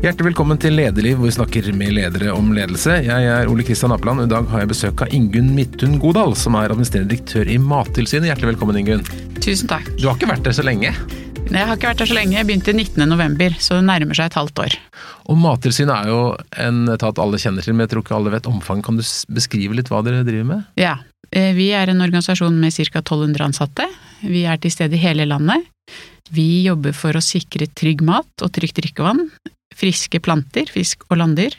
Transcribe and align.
Hjertelig 0.00 0.30
velkommen 0.30 0.56
til 0.56 0.78
Lederliv, 0.78 1.18
hvor 1.18 1.28
vi 1.28 1.32
snakker 1.34 1.66
med 1.76 1.90
ledere 1.92 2.32
om 2.32 2.46
ledelse. 2.56 2.94
Jeg 3.04 3.24
er 3.28 3.50
Ole 3.52 3.66
Kristian 3.68 3.92
Apland, 3.92 4.22
og 4.22 4.30
i 4.30 4.32
dag 4.32 4.46
har 4.48 4.62
jeg 4.62 4.70
besøk 4.70 5.02
av 5.04 5.10
Ingunn 5.12 5.50
Midthun 5.52 5.98
Godal, 6.00 6.32
som 6.40 6.54
er 6.56 6.72
administrerende 6.72 7.12
direktør 7.12 7.50
i 7.52 7.58
Mattilsynet. 7.60 8.30
Hjertelig 8.30 8.54
velkommen, 8.54 8.78
Ingunn. 8.80 9.04
Tusen 9.44 9.68
takk. 9.68 9.90
Du 9.98 10.06
har 10.08 10.16
ikke 10.16 10.30
vært 10.30 10.48
der 10.48 10.56
så 10.56 10.64
lenge? 10.64 10.94
Jeg 11.50 11.68
har 11.68 11.76
ikke 11.76 11.90
vært 11.90 12.00
der 12.00 12.08
så 12.08 12.16
lenge. 12.16 12.38
Jeg 12.38 12.48
begynte 12.48 12.72
19.11, 12.72 13.60
så 13.60 13.76
det 13.76 13.84
nærmer 13.90 14.16
seg 14.16 14.32
et 14.32 14.40
halvt 14.40 14.64
år. 14.64 14.78
Og 15.28 15.38
Mattilsynet 15.44 15.94
er 15.98 16.14
jo 16.14 16.24
en 16.64 16.80
etat 16.96 17.20
alle 17.26 17.42
kjenner 17.44 17.68
til, 17.68 17.76
men 17.76 17.84
jeg 17.84 17.92
tror 17.92 18.06
ikke 18.06 18.16
alle 18.22 18.34
vet 18.38 18.50
omfanget. 18.54 18.88
Kan 18.88 19.02
du 19.02 19.04
beskrive 19.36 19.76
litt 19.76 19.92
hva 19.92 20.00
dere 20.06 20.24
driver 20.24 20.48
med? 20.54 20.66
Ja. 20.80 20.96
Eh, 21.28 21.52
vi 21.60 21.68
er 21.76 21.92
en 21.92 22.00
organisasjon 22.00 22.56
med 22.56 22.72
ca. 22.72 23.04
1200 23.04 23.50
ansatte. 23.50 23.92
Vi 24.24 24.48
er 24.48 24.64
til 24.64 24.72
stede 24.72 24.96
i 24.96 25.04
hele 25.04 25.28
landet. 25.28 25.68
Vi 26.32 26.64
jobber 26.64 26.96
for 26.96 27.12
å 27.12 27.20
sikre 27.20 27.68
trygg 27.68 28.00
mat 28.00 28.32
og 28.40 28.56
trygt 28.56 28.80
drikkevann, 28.80 29.26
friske 29.80 30.20
planter, 30.22 30.68
fisk 30.70 31.06
og 31.08 31.20
landdyr, 31.22 31.56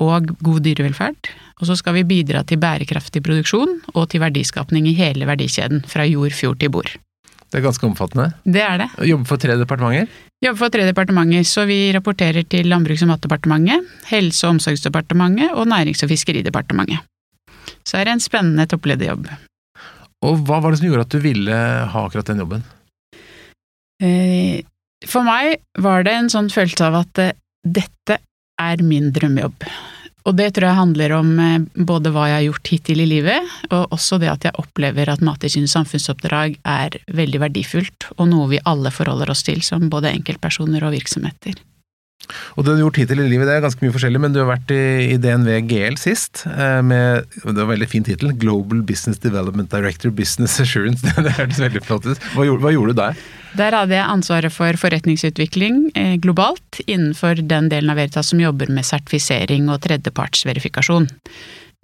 og 0.00 0.32
god 0.40 0.64
dyrevelferd. 0.64 1.30
Og 1.60 1.68
så 1.68 1.76
skal 1.76 1.98
vi 1.98 2.08
bidra 2.08 2.42
til 2.48 2.60
bærekraftig 2.60 3.22
produksjon 3.24 3.76
og 3.92 4.08
til 4.10 4.22
verdiskapning 4.22 4.88
i 4.88 4.96
hele 4.96 5.28
verdikjeden, 5.28 5.84
fra 5.88 6.06
jord, 6.08 6.32
fjord 6.36 6.60
til 6.62 6.72
bord. 6.72 6.96
Det 7.50 7.58
er 7.58 7.66
ganske 7.66 7.86
omfattende. 7.86 8.30
Det 8.46 8.62
er 8.62 8.76
det. 8.78 8.88
Jobbe 9.10 9.26
for 9.26 9.42
tre 9.42 9.56
departementer? 9.58 10.06
Jobbe 10.40 10.58
for 10.60 10.72
tre 10.72 10.86
departementer, 10.86 11.42
så 11.44 11.66
vi 11.66 11.90
rapporterer 11.92 12.46
til 12.46 12.70
Landbruks- 12.70 13.02
og 13.02 13.10
matdepartementet, 13.10 13.88
Helse- 14.06 14.46
og 14.46 14.54
omsorgsdepartementet 14.54 15.50
og 15.52 15.66
Nærings- 15.66 16.04
og 16.06 16.12
fiskeridepartementet. 16.12 17.02
Så 17.84 17.98
er 17.98 18.06
det 18.06 18.14
en 18.14 18.22
spennende 18.22 18.68
topplederjobb. 18.70 19.26
Og 20.22 20.44
hva 20.46 20.60
var 20.62 20.70
det 20.70 20.78
som 20.78 20.86
gjorde 20.86 21.08
at 21.08 21.14
du 21.16 21.18
ville 21.24 21.58
ha 21.92 22.04
akkurat 22.06 22.30
den 22.30 22.42
jobben? 22.44 22.64
Eh, 24.00 24.62
for 25.08 25.26
meg 25.26 25.58
var 25.80 26.04
det 26.06 26.14
en 26.14 26.30
sånn 26.32 26.52
følelse 26.52 26.86
av 26.86 27.00
at 27.02 27.20
eh, 27.20 27.36
dette 27.64 28.20
er 28.60 28.82
min 28.84 29.10
drømmejobb. 29.14 29.64
Og 30.28 30.36
det 30.36 30.50
tror 30.52 30.68
jeg 30.68 30.76
handler 30.76 31.14
om 31.16 31.30
eh, 31.40 31.62
både 31.88 32.12
hva 32.12 32.26
jeg 32.28 32.36
har 32.36 32.46
gjort 32.50 32.70
hittil 32.74 33.00
i 33.02 33.08
livet, 33.08 33.54
og 33.72 33.94
også 33.96 34.18
det 34.20 34.28
at 34.32 34.44
jeg 34.46 34.58
opplever 34.60 35.08
at 35.08 35.24
Mattilsynets 35.24 35.72
samfunnsoppdrag 35.78 36.58
er 36.68 36.98
veldig 37.16 37.40
verdifullt, 37.46 38.10
og 38.18 38.28
noe 38.28 38.50
vi 38.52 38.60
alle 38.68 38.92
forholder 38.92 39.32
oss 39.32 39.46
til 39.48 39.64
som 39.64 39.88
både 39.92 40.12
enkeltpersoner 40.12 40.84
og 40.84 40.94
virksomheter. 40.98 41.56
Og 42.54 42.62
du 42.62 42.70
har 42.70 42.78
gjort 42.78 43.00
hittil 43.00 43.22
i 43.24 43.28
livet, 43.30 43.48
det 43.48 43.56
er 43.56 43.64
ganske 43.64 43.82
mye 43.82 43.94
forskjellig, 43.94 44.20
men 44.22 44.34
du 44.34 44.38
har 44.42 44.50
vært 44.52 44.70
i, 44.74 44.82
i 45.14 45.18
DNV 45.18 45.50
GL 45.70 45.98
sist, 45.98 46.44
med 46.86 47.26
det 47.42 47.56
var 47.56 47.72
veldig 47.72 47.88
fin 47.90 48.06
tittel, 48.06 48.30
Global 48.38 48.84
Business 48.86 49.18
Development 49.22 49.70
Director 49.72 50.14
Business 50.14 50.60
Assurance. 50.62 51.02
Det 51.24 51.34
hørtes 51.36 51.60
veldig 51.62 51.82
flott 51.84 52.06
ut. 52.06 52.30
Hva, 52.36 52.46
hva 52.62 52.74
gjorde 52.74 52.94
du 52.94 53.02
der? 53.02 53.22
Der 53.58 53.74
hadde 53.74 53.96
jeg 53.96 54.06
ansvaret 54.06 54.54
for 54.54 54.78
forretningsutvikling 54.78 55.88
eh, 55.98 56.16
globalt 56.22 56.82
innenfor 56.86 57.40
den 57.42 57.70
delen 57.72 57.90
av 57.90 57.98
Veritas 57.98 58.30
som 58.30 58.42
jobber 58.42 58.70
med 58.70 58.86
sertifisering 58.86 59.66
og 59.72 59.80
tredjepartsverifikasjon. 59.86 61.08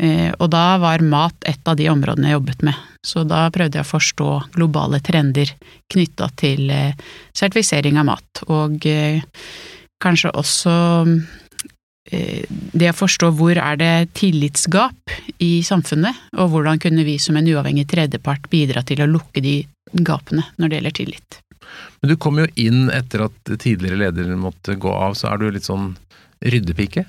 Eh, 0.03 0.31
og 0.37 0.51
da 0.53 0.77
var 0.79 1.03
mat 1.03 1.49
et 1.49 1.67
av 1.67 1.79
de 1.79 1.89
områdene 1.91 2.31
jeg 2.31 2.39
jobbet 2.39 2.63
med. 2.69 2.85
Så 3.07 3.25
da 3.27 3.47
prøvde 3.51 3.81
jeg 3.81 3.87
å 3.87 3.91
forstå 3.91 4.31
globale 4.55 5.01
trender 5.03 5.51
knytta 5.91 6.31
til 6.39 6.71
eh, 6.71 6.95
sertifisering 7.35 7.99
av 7.99 8.11
mat. 8.13 8.45
Og 8.47 8.87
kanskje 10.03 10.33
også 10.37 10.75
det 12.07 12.91
å 12.93 12.95
forstå 12.97 13.33
hvor 13.35 13.59
er 13.59 13.79
det 13.81 13.95
tillitsgap 14.15 15.15
i 15.43 15.59
samfunnet, 15.67 16.15
og 16.39 16.53
hvordan 16.53 16.79
kunne 16.83 17.03
vi 17.07 17.17
som 17.23 17.39
en 17.39 17.49
uavhengig 17.51 17.87
tredjepart 17.91 18.47
bidra 18.53 18.85
til 18.87 19.03
å 19.03 19.09
lukke 19.11 19.43
de 19.43 19.57
gapene 20.07 20.45
når 20.57 20.69
det 20.69 20.79
gjelder 20.79 20.97
tillit. 21.01 21.41
Men 22.01 22.13
du 22.13 22.17
kom 22.21 22.39
jo 22.39 22.47
inn 22.63 22.93
etter 22.95 23.27
at 23.27 23.53
tidligere 23.59 23.99
leder 24.05 24.31
måtte 24.39 24.77
gå 24.79 24.93
av, 24.93 25.17
så 25.19 25.33
er 25.33 25.43
du 25.43 25.49
litt 25.51 25.67
sånn 25.67 25.95
ryddepike? 26.47 27.07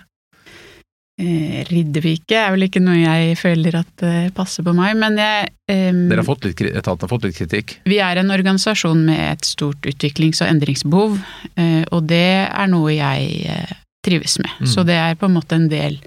Eh, 1.17 1.63
Riddervike 1.65 2.37
er 2.37 2.51
vel 2.53 2.67
ikke 2.67 2.81
noe 2.83 2.99
jeg 2.99 3.38
føler 3.39 3.79
at 3.79 4.03
eh, 4.05 4.28
passer 4.38 4.66
på 4.66 4.73
meg, 4.78 4.94
men 5.01 5.17
jeg 5.17 5.47
eh, 5.66 5.89
Dere 5.89 6.22
har 6.22 6.28
fått 6.28 6.45
litt, 6.45 6.61
Etaten 6.61 7.07
har 7.07 7.09
fått 7.09 7.25
litt 7.25 7.39
kritikk? 7.39 7.73
Vi 7.89 7.97
er 8.05 8.22
en 8.22 8.29
organisasjon 8.33 9.01
med 9.07 9.23
et 9.31 9.47
stort 9.50 9.88
utviklings- 9.89 10.44
og 10.45 10.51
endringsbehov, 10.51 11.17
eh, 11.57 11.81
og 11.89 12.06
det 12.11 12.45
er 12.45 12.69
noe 12.69 12.94
jeg 12.94 13.47
eh, 13.50 13.73
trives 14.06 14.38
med. 14.44 14.53
Mm. 14.61 14.69
Så 14.69 14.85
det 14.85 15.00
er 15.01 15.17
på 15.17 15.25
en 15.25 15.39
måte 15.39 15.57
en 15.57 15.66
del 15.72 15.97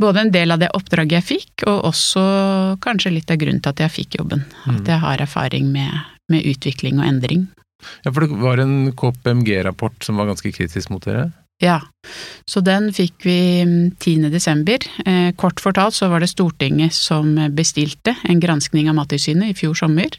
både 0.00 0.24
en 0.24 0.32
del 0.32 0.54
av 0.54 0.62
det 0.62 0.70
oppdraget 0.78 1.18
jeg 1.18 1.26
fikk, 1.26 1.66
og 1.68 1.90
også 1.90 2.24
kanskje 2.80 3.12
litt 3.12 3.32
av 3.34 3.40
grunnen 3.42 3.60
til 3.60 3.74
at 3.74 3.82
jeg 3.84 3.94
fikk 3.96 4.20
jobben. 4.20 4.44
Mm. 4.64 4.76
At 4.76 4.92
jeg 4.94 5.02
har 5.04 5.24
erfaring 5.24 5.68
med, 5.74 5.92
med 6.32 6.46
utvikling 6.48 7.02
og 7.02 7.08
endring. 7.10 7.48
Ja, 8.06 8.12
for 8.12 8.24
det 8.24 8.40
var 8.40 8.62
en 8.62 8.92
KPMG-rapport 8.96 10.00
som 10.06 10.18
var 10.18 10.30
ganske 10.30 10.54
kritisk 10.54 10.94
mot 10.94 11.04
dere? 11.04 11.28
Ja, 11.58 11.80
så 12.46 12.60
den 12.62 12.92
fikk 12.94 13.24
vi 13.26 13.38
10. 13.98 14.12
Mm, 14.22 14.30
desember. 14.30 14.84
Eh, 15.04 15.32
kort 15.34 15.60
fortalt 15.60 15.96
så 15.96 16.06
var 16.08 16.22
det 16.22 16.30
Stortinget 16.30 16.94
som 16.94 17.34
bestilte 17.50 18.14
en 18.22 18.40
granskning 18.40 18.88
av 18.88 18.94
Mattilsynet 18.94 19.50
i 19.50 19.58
fjor 19.58 19.74
sommer. 19.74 20.14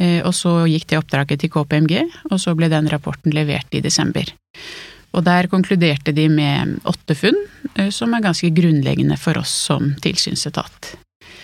Eh, 0.00 0.22
og 0.24 0.32
så 0.34 0.62
gikk 0.70 0.88
det 0.88 1.02
oppdraget 1.02 1.42
til 1.42 1.52
KPMG, 1.52 2.00
og 2.30 2.40
så 2.40 2.56
ble 2.56 2.70
den 2.72 2.88
rapporten 2.88 3.34
levert 3.36 3.68
i 3.76 3.84
desember. 3.84 4.24
Og 5.12 5.26
der 5.26 5.50
konkluderte 5.52 6.14
de 6.16 6.24
med 6.32 6.78
åtte 6.88 7.16
funn, 7.20 7.36
eh, 7.76 7.90
som 7.92 8.14
er 8.14 8.24
ganske 8.24 8.48
grunnleggende 8.56 9.20
for 9.20 9.38
oss 9.38 9.52
som 9.68 9.92
tilsynsetat. 10.00 10.94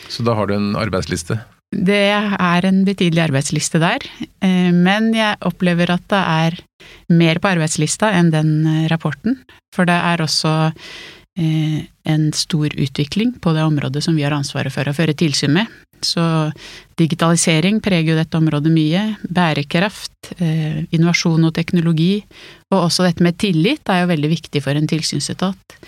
Så 0.09 0.25
da 0.25 0.35
har 0.35 0.49
du 0.49 0.57
en 0.57 0.73
arbeidsliste? 0.77 1.37
Det 1.75 2.05
er 2.17 2.65
en 2.65 2.81
betydelig 2.87 3.27
arbeidsliste 3.27 3.81
der, 3.83 4.05
eh, 4.41 4.73
men 4.73 5.13
jeg 5.17 5.37
opplever 5.45 5.93
at 5.93 6.07
det 6.09 6.23
er 6.23 6.59
mer 7.13 7.41
på 7.43 7.51
arbeidslista 7.53 8.13
enn 8.17 8.33
den 8.33 8.53
eh, 8.65 8.87
rapporten. 8.93 9.43
For 9.75 9.89
det 9.89 9.99
er 9.99 10.25
også 10.25 10.55
en 11.39 12.23
stor 12.35 12.73
utvikling 12.75 13.37
på 13.39 13.53
det 13.55 13.63
området 13.63 14.01
som 14.03 14.17
vi 14.19 14.25
har 14.27 14.35
ansvaret 14.35 14.75
for 14.75 14.91
å 14.91 14.95
føre 14.97 15.15
tilsyn 15.15 15.53
med. 15.55 15.69
Så 16.05 16.23
digitalisering 16.99 17.81
preger 17.83 18.13
jo 18.13 18.19
dette 18.19 18.39
området 18.39 18.71
mye. 18.73 19.03
Bærekraft, 19.35 20.33
eh, 20.39 20.85
innovasjon 20.95 21.49
og 21.49 21.55
teknologi, 21.55 22.23
og 22.73 22.87
også 22.87 23.07
dette 23.09 23.25
med 23.25 23.39
tillit 23.39 23.91
er 23.91 24.03
jo 24.03 24.13
veldig 24.13 24.31
viktig 24.35 24.63
for 24.63 24.79
en 24.79 24.89
tilsynsetat. 24.91 25.79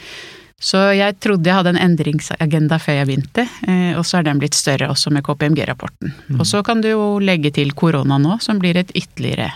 Så 0.60 0.81
jeg 0.93 1.16
trodde 1.25 1.48
jeg 1.48 1.56
hadde 1.56 1.72
en 1.72 1.81
endringsagenda 1.81 2.76
før 2.82 2.98
jeg 2.98 3.09
begynte, 3.09 3.47
eh, 3.65 3.97
og 3.97 4.04
så 4.04 4.19
er 4.19 4.26
den 4.28 4.41
blitt 4.43 4.59
større 4.59 4.91
også 4.93 5.12
med 5.15 5.25
KPMG-rapporten. 5.25 6.12
Mm. 6.28 6.37
Og 6.37 6.47
så 6.48 6.60
kan 6.66 6.84
du 6.84 6.91
jo 6.91 7.04
legge 7.25 7.53
til 7.56 7.72
korona 7.72 8.21
nå, 8.21 8.37
som 8.44 8.60
blir 8.60 8.76
et 8.76 8.93
ytterligere 8.93 9.48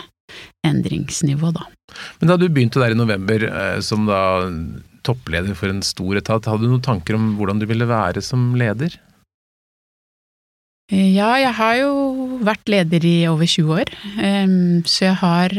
endringsnivå, 0.65 1.53
da. 1.53 1.67
Men 2.19 2.31
da 2.31 2.39
du 2.41 2.47
begynte 2.49 2.81
der 2.81 2.95
i 2.95 2.97
november 2.97 3.45
eh, 3.51 3.77
som 3.85 4.09
da 4.09 4.49
toppleder 5.05 5.53
for 5.53 5.69
en 5.69 5.85
stor 5.85 6.17
etat, 6.17 6.49
hadde 6.49 6.65
du 6.65 6.73
noen 6.73 6.85
tanker 6.85 7.19
om 7.19 7.35
hvordan 7.37 7.61
du 7.61 7.69
ville 7.69 7.85
være 7.85 8.25
som 8.25 8.55
leder? 8.57 8.97
Eh, 10.89 11.13
ja, 11.13 11.35
jeg 11.37 11.53
har 11.61 11.79
jo 11.83 11.93
vært 12.41 12.73
leder 12.73 13.05
i 13.05 13.15
over 13.29 13.45
20 13.45 13.77
år, 13.77 13.95
så 14.89 15.05
jeg 15.05 15.17
har 15.21 15.57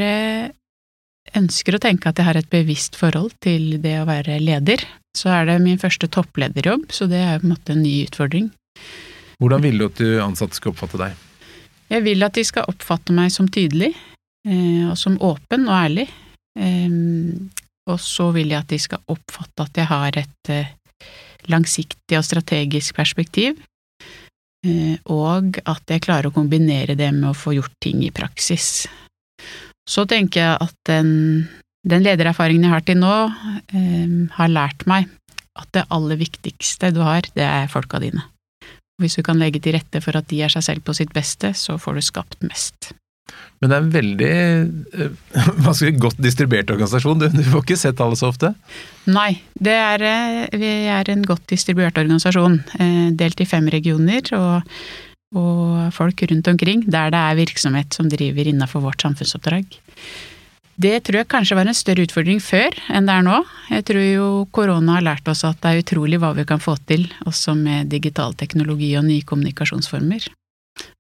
ønsker 1.37 1.77
å 1.77 1.83
tenke 1.83 2.11
at 2.11 2.19
jeg 2.19 2.27
har 2.29 2.39
et 2.39 2.51
bevisst 2.51 2.97
forhold 2.99 3.35
til 3.45 3.77
det 3.83 4.01
å 4.01 4.07
være 4.09 4.39
leder. 4.43 4.83
Så 5.17 5.31
er 5.33 5.47
det 5.49 5.61
min 5.65 5.81
første 5.81 6.09
topplederjobb, 6.13 6.91
så 6.93 7.09
det 7.11 7.23
er 7.23 7.41
på 7.41 7.49
en 7.49 7.55
måte 7.55 7.75
en 7.75 7.83
ny 7.85 7.95
utfordring. 8.05 8.51
Hvordan 9.41 9.65
vil 9.65 9.81
du 9.81 9.87
at 9.89 10.01
du 10.01 10.09
ansatte 10.25 10.59
skal 10.59 10.75
oppfatte 10.75 11.01
deg? 11.01 11.23
Jeg 11.93 12.05
vil 12.05 12.27
at 12.27 12.37
de 12.37 12.45
skal 12.45 12.69
oppfatte 12.69 13.15
meg 13.17 13.33
som 13.33 13.49
tydelig, 13.49 13.93
eh, 14.49 14.85
og 14.91 14.97
som 15.01 15.17
åpen 15.25 15.69
og 15.69 15.77
ærlig. 15.77 16.09
Og 17.87 17.99
så 18.01 18.31
vil 18.33 18.51
jeg 18.51 18.65
at 18.65 18.71
de 18.73 18.79
skal 18.81 19.03
oppfatte 19.13 19.67
at 19.67 19.77
jeg 19.77 19.89
har 19.91 20.17
et 20.19 20.53
langsiktig 21.53 22.17
og 22.17 22.25
strategisk 22.25 22.97
perspektiv, 22.97 23.61
Eh, 24.67 24.97
og 25.13 25.61
at 25.69 25.93
jeg 25.93 26.05
klarer 26.05 26.31
å 26.31 26.35
kombinere 26.35 26.97
det 26.99 27.11
med 27.15 27.31
å 27.31 27.37
få 27.37 27.57
gjort 27.57 27.77
ting 27.83 28.03
i 28.07 28.13
praksis. 28.15 28.87
Så 29.87 30.07
tenker 30.11 30.43
jeg 30.43 30.57
at 30.67 30.77
den, 30.89 31.11
den 31.87 32.03
ledererfaringen 32.07 32.67
jeg 32.67 32.75
har 32.75 32.87
til 32.87 32.99
nå, 33.01 33.15
eh, 33.71 34.17
har 34.37 34.53
lært 34.53 34.87
meg 34.91 35.09
at 35.57 35.71
det 35.73 35.87
aller 35.95 36.19
viktigste 36.21 36.93
du 36.93 37.01
har, 37.07 37.29
det 37.39 37.47
er 37.47 37.71
folka 37.73 38.01
dine. 38.03 38.27
Hvis 39.01 39.17
du 39.19 39.23
kan 39.25 39.39
legge 39.41 39.61
til 39.63 39.77
rette 39.77 40.01
for 40.05 40.17
at 40.19 40.29
de 40.31 40.43
er 40.45 40.53
seg 40.53 40.65
selv 40.65 40.85
på 40.85 40.95
sitt 40.97 41.13
beste, 41.17 41.53
så 41.57 41.77
får 41.81 41.97
du 41.97 42.05
skapt 42.05 42.39
mest. 42.45 42.93
Men 43.61 43.71
det 43.71 43.77
er 43.77 43.85
en 43.85 43.95
veldig 43.95 44.31
eh, 45.07 45.73
si, 45.79 45.91
godt 46.01 46.21
distribuert 46.23 46.71
organisasjon. 46.73 47.23
Du, 47.23 47.43
får 47.47 47.65
ikke 47.65 47.81
sett 47.81 48.03
alle 48.05 48.19
så 48.19 48.31
ofte? 48.33 48.53
Nei, 49.09 49.41
er, 49.63 50.07
eh, 50.11 50.45
vi 50.59 50.73
er 50.93 51.11
en 51.13 51.25
godt 51.27 51.47
distribuert 51.53 51.99
organisasjon. 52.03 52.61
Delt 53.17 53.43
i 53.43 53.49
fem 53.49 53.69
regioner 53.73 54.27
og, 54.37 54.79
og 55.37 55.93
folk 55.97 56.27
rundt 56.31 56.51
omkring 56.53 56.87
der 56.87 57.13
det 57.15 57.23
er 57.23 57.43
virksomhet 57.45 57.97
som 57.97 58.11
driver 58.13 58.53
innafor 58.53 58.85
vårt 58.85 59.07
samfunnsoppdrag. 59.07 59.79
Det 60.77 60.99
tror 61.07 61.23
jeg 61.23 61.29
kanskje 61.33 61.57
var 61.57 61.69
en 61.69 61.77
større 61.77 62.05
utfordring 62.05 62.41
før 62.45 62.75
enn 62.93 63.07
det 63.09 63.15
er 63.15 63.25
nå. 63.25 63.37
Jeg 63.73 63.87
tror 63.89 64.03
jo 64.05 64.27
korona 64.53 64.99
har 64.99 65.07
lært 65.07 65.29
oss 65.33 65.45
at 65.49 65.59
det 65.63 65.73
er 65.73 65.85
utrolig 65.85 66.21
hva 66.21 66.35
vi 66.37 66.45
kan 66.49 66.61
få 66.61 66.77
til, 66.89 67.07
også 67.25 67.55
med 67.57 67.89
digital 67.93 68.37
teknologi 68.37 68.91
og 68.99 69.07
nye 69.09 69.25
kommunikasjonsformer. 69.25 70.29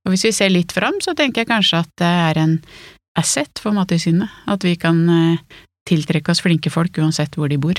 Og 0.06 0.14
hvis 0.14 0.24
vi 0.24 0.32
ser 0.32 0.54
litt 0.54 0.72
fram, 0.72 0.96
så 1.04 1.12
tenker 1.18 1.44
jeg 1.44 1.50
kanskje 1.50 1.82
at 1.84 1.92
det 2.00 2.12
er 2.30 2.40
en 2.40 2.56
asset 3.20 3.60
for 3.60 3.76
Mattilsynet. 3.76 4.32
At 4.48 4.64
vi 4.64 4.78
kan 4.80 5.02
eh, 5.12 5.60
tiltrekke 5.88 6.32
oss 6.32 6.40
flinke 6.44 6.72
folk 6.72 6.96
uansett 7.02 7.36
hvor 7.36 7.52
de 7.52 7.60
bor. 7.60 7.76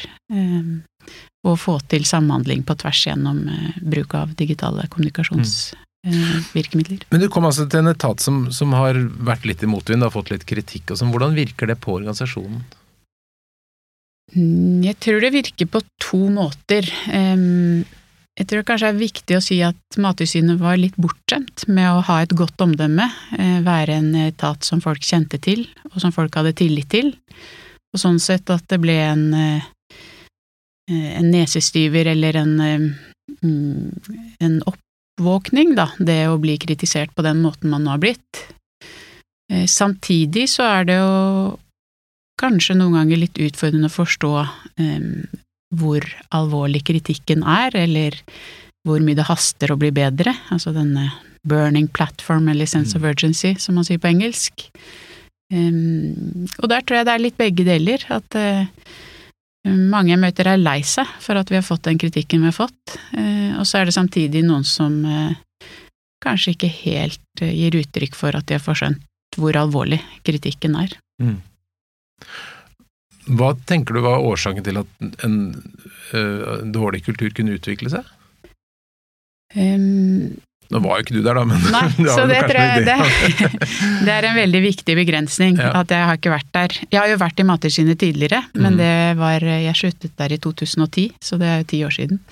Og 1.48 1.60
få 1.62 1.80
til 1.90 2.06
samhandling 2.06 2.62
på 2.68 2.78
tvers 2.78 3.06
gjennom 3.08 3.42
bruk 3.82 4.14
av 4.20 4.38
digitale 4.38 4.86
kommunikasjonsvirkemidler. 6.06 7.06
Men 7.10 7.22
du 7.22 7.30
kom 7.30 7.46
altså 7.46 7.68
til 7.70 7.82
en 7.82 7.92
etat 7.92 8.24
som, 8.24 8.48
som 8.52 8.74
har 8.78 8.98
vært 9.28 9.46
litt 9.46 9.64
i 9.64 9.70
motvind, 9.70 10.04
har 10.04 10.14
fått 10.14 10.32
litt 10.32 10.46
kritikk 10.48 10.92
og 10.92 11.00
sånn. 11.00 11.12
Hvordan 11.14 11.38
virker 11.38 11.70
det 11.70 11.80
på 11.84 11.98
organisasjonen? 11.98 12.64
Mm, 14.36 14.84
jeg 14.84 14.98
tror 15.04 15.24
det 15.24 15.34
virker 15.36 15.70
på 15.72 15.82
to 16.04 16.20
måter. 16.34 16.88
Jeg 18.38 18.46
tror 18.46 18.62
det 18.62 18.68
kanskje 18.68 18.90
er 18.92 19.00
viktig 19.00 19.38
å 19.38 19.44
si 19.44 19.62
at 19.66 19.98
Mattilsynet 19.98 20.60
var 20.62 20.78
litt 20.78 20.98
bortskjemt 21.00 21.66
med 21.72 21.90
å 21.90 22.04
ha 22.06 22.20
et 22.22 22.36
godt 22.38 22.60
omdømme, 22.62 23.08
eh, 23.38 23.62
være 23.66 23.98
en 23.98 24.12
etat 24.28 24.68
som 24.68 24.84
folk 24.84 25.02
kjente 25.02 25.40
til, 25.42 25.66
og 25.94 26.02
som 26.04 26.14
folk 26.14 26.36
hadde 26.38 26.54
tillit 26.60 26.92
til. 26.92 27.16
Og 27.96 28.04
sånn 28.04 28.20
sett 28.22 28.52
at 28.54 28.68
det 28.70 28.78
ble 28.84 28.94
en, 28.94 29.34
eh, 29.34 29.64
en 30.92 31.32
nesestyver 31.32 32.14
eller 32.14 32.38
en, 32.44 32.60
en 32.62 32.90
en 34.40 34.62
oppvåkning, 35.18 35.74
da, 35.76 35.90
det 35.98 36.28
å 36.30 36.38
bli 36.38 36.58
kritisert 36.62 37.14
på 37.16 37.26
den 37.26 37.42
måten 37.42 37.72
man 37.72 37.84
nå 37.84 37.96
har 37.96 38.02
blitt. 38.02 38.44
Eh, 39.52 39.66
samtidig 39.66 40.48
så 40.50 40.64
er 40.64 40.86
det 40.86 40.98
jo 41.00 41.58
kanskje 42.38 42.78
noen 42.78 43.00
ganger 43.00 43.18
litt 43.18 43.38
utfordrende 43.42 43.90
å 43.90 43.96
forstå 43.96 44.32
um, 44.78 45.26
hvor 45.74 46.06
alvorlig 46.30 46.84
kritikken 46.86 47.42
er, 47.42 47.74
eller 47.74 48.20
hvor 48.86 49.02
mye 49.02 49.18
det 49.18 49.26
haster 49.26 49.74
å 49.74 49.80
bli 49.80 49.90
bedre. 49.92 50.36
Altså 50.54 50.70
denne 50.76 51.10
burning 51.48 51.88
platform 51.90 52.52
eller 52.52 52.70
sense 52.70 52.94
of 52.94 53.02
mm. 53.02 53.10
urgency, 53.10 53.56
som 53.58 53.80
man 53.80 53.88
sier 53.88 53.98
på 53.98 54.12
engelsk. 54.12 54.68
Um, 55.50 56.46
og 56.62 56.70
der 56.70 56.86
tror 56.86 57.00
jeg 57.00 57.10
det 57.10 57.16
er 57.16 57.26
litt 57.26 57.42
begge 57.42 57.66
deler. 57.66 58.06
At 58.14 58.38
uh, 58.38 58.70
mange 59.66 60.14
jeg 60.14 60.22
møter 60.22 60.52
er 60.52 60.62
lei 60.62 60.80
seg 60.86 61.10
for 61.24 61.40
at 61.40 61.50
vi 61.52 61.58
har 61.60 61.66
fått 61.66 61.88
den 61.88 62.00
kritikken 62.02 62.44
vi 62.44 62.52
har 62.52 62.56
fått, 62.56 62.98
uh, 63.18 63.58
og 63.60 63.66
så 63.68 63.82
er 63.82 63.90
det 63.90 63.98
samtidig 63.98 64.44
noen 64.46 64.66
som 64.68 65.00
uh, 65.06 65.34
kanskje 66.24 66.56
ikke 66.56 66.72
helt 66.82 67.44
gir 67.44 67.78
uttrykk 67.82 68.18
for 68.18 68.38
at 68.38 68.48
de 68.50 68.58
har 68.58 68.64
forskjønt 68.64 69.04
hvor 69.38 69.58
alvorlig 69.60 70.00
kritikken 70.26 70.78
er. 70.80 70.96
Mm. 71.22 71.40
Hva 73.38 73.52
tenker 73.68 73.98
du 73.98 74.02
var 74.06 74.24
årsaken 74.24 74.64
til 74.64 74.80
at 74.82 75.24
en 75.28 75.38
uh, 76.14 76.64
dårlig 76.74 77.04
kultur 77.06 77.34
kunne 77.36 77.58
utvikle 77.58 77.92
seg? 77.92 78.08
Um, 79.56 80.38
Nå 80.74 80.82
var 80.84 81.00
jo 81.00 81.06
ikke 81.06 81.16
du 81.16 81.22
der, 81.22 81.38
da, 81.38 81.44
men 81.48 81.62
Nei, 81.72 81.84
så 82.18 82.26
det, 82.28 82.42
tror 82.50 82.60
jeg, 82.60 82.86
det, 82.88 82.98
det, 84.06 84.14
er 84.14 84.30
en 84.30 84.38
veldig 84.38 84.62
viktig 84.66 84.96
begrensning 85.00 85.60
ja. 85.62 85.72
at 85.80 85.92
jeg 85.94 86.10
har 86.10 86.20
ikke 86.20 86.34
vært 86.34 86.50
der. 86.58 86.80
Jeg 86.92 87.00
har 87.00 87.12
jo 87.12 87.20
vært 87.22 87.40
i 87.40 87.48
Mattilsynet 87.48 88.02
tidligere, 88.04 88.42
men 88.58 88.76
mm. 88.76 88.80
det 88.82 88.96
var 89.22 89.46
Jeg 89.48 89.76
sluttet 89.80 90.18
der 90.20 90.36
i 90.36 90.40
2010, 90.44 91.12
så 91.24 91.40
det 91.40 91.52
er 91.52 91.62
jo 91.62 91.70
ti 91.72 91.84
år 91.88 91.96
siden. 91.96 92.24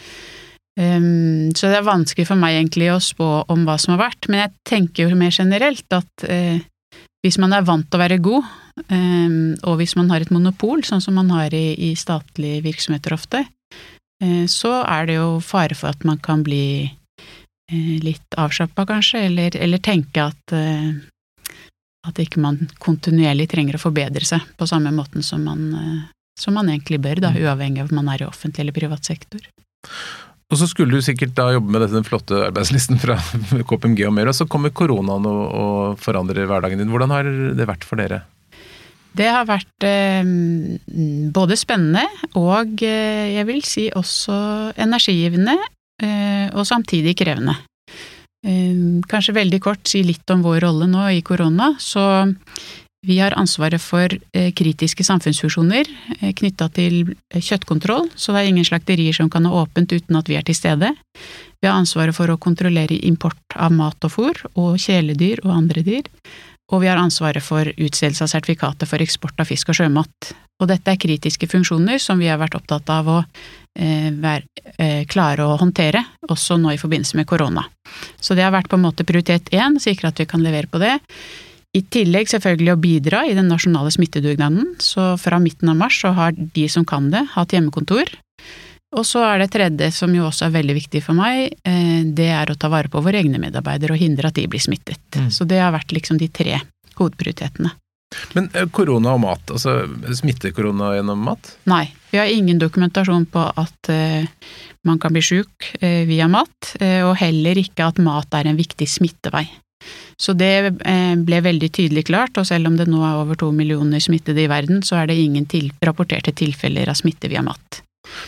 Um, 0.75 1.55
så 1.55 1.69
det 1.71 1.79
er 1.79 1.87
vanskelig 1.87 2.27
for 2.27 2.39
meg 2.39 2.57
egentlig 2.57 2.89
å 2.91 2.99
spå 2.99 3.29
om 3.51 3.63
hva 3.63 3.77
som 3.79 3.93
har 3.95 4.09
vært, 4.09 4.27
men 4.27 4.41
jeg 4.43 4.55
tenker 4.67 5.05
jo 5.05 5.19
mer 5.19 5.31
generelt 5.31 5.95
at 5.95 6.25
uh, 6.27 6.59
hvis 7.23 7.39
man 7.39 7.55
er 7.55 7.63
vant 7.65 7.87
til 7.87 7.97
å 7.97 8.03
være 8.03 8.19
god, 8.23 8.49
um, 8.91 9.55
og 9.63 9.79
hvis 9.79 9.95
man 9.95 10.11
har 10.11 10.25
et 10.25 10.33
monopol, 10.35 10.83
sånn 10.83 11.03
som 11.03 11.15
man 11.15 11.31
har 11.31 11.55
i, 11.55 11.69
i 11.79 11.93
statlige 11.95 12.59
virksomheter 12.67 13.15
ofte, 13.15 13.45
uh, 13.47 14.43
så 14.51 14.81
er 14.83 15.07
det 15.07 15.15
jo 15.21 15.29
fare 15.39 15.79
for 15.79 15.95
at 15.95 16.03
man 16.07 16.19
kan 16.19 16.43
bli 16.43 16.91
litt 17.73 18.37
avslappa, 18.37 18.85
kanskje, 18.85 19.25
eller, 19.29 19.55
eller, 19.57 19.81
tenke 19.81 20.27
at 20.29 20.53
eh, 20.53 20.91
at 22.05 22.19
ikke 22.21 22.37
man 22.43 22.59
kontinuerlig 22.77 23.47
trenger 23.49 23.79
å 23.79 23.81
forbedre 23.81 24.21
seg 24.27 24.43
på 24.59 24.67
samme 24.69 24.91
måten 24.93 25.25
som 25.25 25.41
man, 25.41 25.71
som 26.37 26.53
man 26.53 26.69
egentlig 26.69 26.99
bør, 27.01 27.23
da, 27.23 27.31
mm. 27.33 27.39
uavhengig 27.41 27.81
av 27.81 27.89
om 27.89 27.97
man 27.97 28.11
er 28.13 28.21
i 28.21 28.27
offentlig 28.27 28.61
eller 28.61 28.75
privat 28.75 29.09
sektor. 29.09 29.41
Og 30.53 30.59
så 30.61 30.67
skulle 30.69 30.93
du 30.93 31.01
sikkert 31.01 31.33
da 31.37 31.47
jobbe 31.55 31.73
med 31.73 31.87
den 31.89 32.05
flotte 32.05 32.43
arbeidslisten 32.51 33.01
fra 33.01 33.17
KPMG 33.69 34.05
og 34.05 34.13
mer, 34.13 34.29
og 34.29 34.37
så 34.37 34.45
kommer 34.45 34.73
koronaen 34.75 35.25
og, 35.25 35.43
og 35.49 36.01
forandrer 36.03 36.45
hverdagen 36.49 36.81
din. 36.81 36.91
Hvordan 36.93 37.13
har 37.15 37.29
det 37.57 37.65
vært 37.65 37.87
for 37.87 38.01
dere? 38.01 38.21
Det 39.15 39.27
har 39.31 39.47
vært 39.47 39.85
eh, 39.87 40.27
både 41.33 41.55
spennende 41.57 42.03
og 42.35 42.83
eh, 42.83 43.31
jeg 43.37 43.47
vil 43.47 43.61
si 43.63 43.85
også 43.95 44.35
energigivende, 44.85 45.55
eh, 45.55 45.74
og 46.01 46.65
samtidig 46.67 47.15
krevende. 47.19 47.55
Kanskje 49.09 49.33
veldig 49.33 49.59
kort 49.63 49.87
si 49.89 50.03
litt 50.05 50.29
om 50.29 50.43
vår 50.45 50.59
rolle 50.67 50.89
nå 50.91 51.05
i 51.15 51.21
korona. 51.25 51.71
Så 51.81 52.03
vi 53.05 53.17
har 53.21 53.33
ansvaret 53.39 53.81
for 53.81 54.11
kritiske 54.59 55.05
samfunnsfunksjoner 55.07 55.89
knytta 56.37 56.67
til 56.75 57.15
kjøttkontroll, 57.33 58.09
så 58.13 58.35
det 58.35 58.43
er 58.43 58.51
ingen 58.51 58.67
slakterier 58.67 59.15
som 59.15 59.31
kan 59.33 59.47
ha 59.47 59.63
åpent 59.63 59.95
uten 59.95 60.19
at 60.19 60.29
vi 60.29 60.37
er 60.37 60.45
til 60.45 60.57
stede. 60.57 60.91
Vi 61.61 61.69
har 61.69 61.79
ansvaret 61.79 62.17
for 62.17 62.29
å 62.29 62.37
kontrollere 62.41 62.99
import 63.07 63.55
av 63.55 63.73
mat 63.73 64.05
og 64.05 64.13
fôr, 64.13 64.43
og 64.53 64.75
kjæledyr 64.81 65.45
og 65.45 65.55
andre 65.55 65.85
dyr 65.87 66.11
og 66.73 66.81
vi 66.81 66.89
har 66.89 66.97
ansvaret 66.97 67.43
for 67.45 67.67
utstedelse 67.69 68.25
av 68.25 68.31
sertifikater 68.31 68.89
for 68.89 69.03
eksport 69.03 69.41
av 69.41 69.49
fisk 69.49 69.69
og 69.69 69.77
sjømat. 69.79 70.31
Og 70.61 70.69
dette 70.71 70.91
er 70.91 71.01
kritiske 71.01 71.49
funksjoner 71.51 72.01
som 72.01 72.21
vi 72.21 72.29
har 72.31 72.39
vært 72.41 72.57
opptatt 72.57 72.89
av 72.89 73.11
å 73.11 73.19
eh, 73.21 73.51
være, 73.75 74.43
eh, 74.77 75.05
klare 75.05 75.45
å 75.45 75.57
håndtere, 75.59 76.03
også 76.29 76.57
nå 76.61 76.73
i 76.73 76.79
forbindelse 76.79 77.15
med 77.19 77.27
korona. 77.27 77.65
Så 78.19 78.35
det 78.35 78.45
har 78.45 78.53
vært 78.55 78.69
på 78.71 78.79
en 78.79 78.85
måte 78.85 79.05
prioritet 79.07 79.51
én, 79.51 79.79
sikre 79.79 80.07
at 80.09 80.19
vi 80.19 80.25
kan 80.25 80.43
levere 80.43 80.67
på 80.71 80.79
det. 80.79 80.99
I 81.75 81.81
tillegg 81.91 82.29
selvfølgelig 82.31 82.71
å 82.71 82.79
bidra 82.79 83.25
i 83.27 83.33
den 83.35 83.49
nasjonale 83.51 83.91
smittedugnaden, 83.91 84.77
så 84.79 85.19
fra 85.19 85.41
midten 85.43 85.69
av 85.69 85.75
mars 85.75 85.99
så 86.01 86.13
har 86.15 86.31
de 86.31 86.67
som 86.71 86.85
kan 86.87 87.09
det, 87.11 87.25
hatt 87.33 87.51
hjemmekontor. 87.51 88.07
Og 88.95 89.03
så 89.03 89.19
er 89.27 89.41
det 89.41 89.49
tredje, 89.51 89.89
som 89.91 90.13
jo 90.15 90.23
også 90.29 90.47
er 90.47 90.55
veldig 90.55 90.75
viktig 90.77 91.01
for 91.03 91.17
meg, 91.17 91.57
eh, 91.67 92.03
det 92.15 92.29
er 92.31 92.47
å 92.47 92.55
ta 92.55 92.69
vare 92.71 92.87
på 92.87 93.01
våre 93.03 93.19
egne 93.19 93.41
medarbeidere 93.43 93.97
og 93.97 93.99
hindre 93.99 94.31
at 94.31 94.37
de 94.39 94.47
blir 94.47 94.63
smittet. 94.63 95.03
Mm. 95.19 95.27
Så 95.27 95.43
det 95.43 95.59
har 95.59 95.75
vært 95.75 95.91
liksom 95.91 96.21
de 96.21 96.29
tre 96.31 96.61
hovedprioritetene. 96.95 97.73
Men 98.35 98.49
eh, 98.53 98.67
korona 98.71 99.15
og 99.15 99.21
mat, 99.23 99.51
altså 99.51 99.83
smitter 100.15 100.53
korona 100.55 100.93
gjennom 100.95 101.21
mat? 101.27 101.55
Nei, 101.69 101.87
vi 102.11 102.21
har 102.21 102.31
ingen 102.31 102.59
dokumentasjon 102.61 103.25
på 103.31 103.41
at 103.59 103.91
uh, 103.91 104.23
man 104.87 104.99
kan 105.03 105.11
bli 105.11 105.23
sjuk 105.25 105.69
uh, 105.81 106.03
via 106.07 106.29
mat, 106.31 106.75
uh, 106.79 107.09
og 107.09 107.17
heller 107.19 107.59
ikke 107.59 107.89
at 107.89 108.01
mat 108.03 108.37
er 108.37 108.47
en 108.47 108.59
viktig 108.59 108.87
smittevei. 108.87 109.43
Så 110.17 110.31
det 110.33 110.77
ble 110.79 111.39
veldig 111.43 111.67
tydelig 111.75 112.05
klart, 112.07 112.37
og 112.39 112.47
selv 112.47 112.69
om 112.69 112.77
det 112.79 112.87
nå 112.87 113.01
er 113.03 113.19
over 113.19 113.37
to 113.37 113.49
millioner 113.53 113.99
smittede 114.01 114.45
i 114.45 114.47
verden, 114.49 114.79
så 114.81 115.01
er 115.01 115.11
det 115.11 115.17
ingen 115.19 115.43
til 115.51 115.67
rapporterte 115.83 116.31
tilfeller 116.33 116.87
av 116.89 116.95
smitte 116.97 117.27
via 117.29 117.43
mat. 117.45 117.81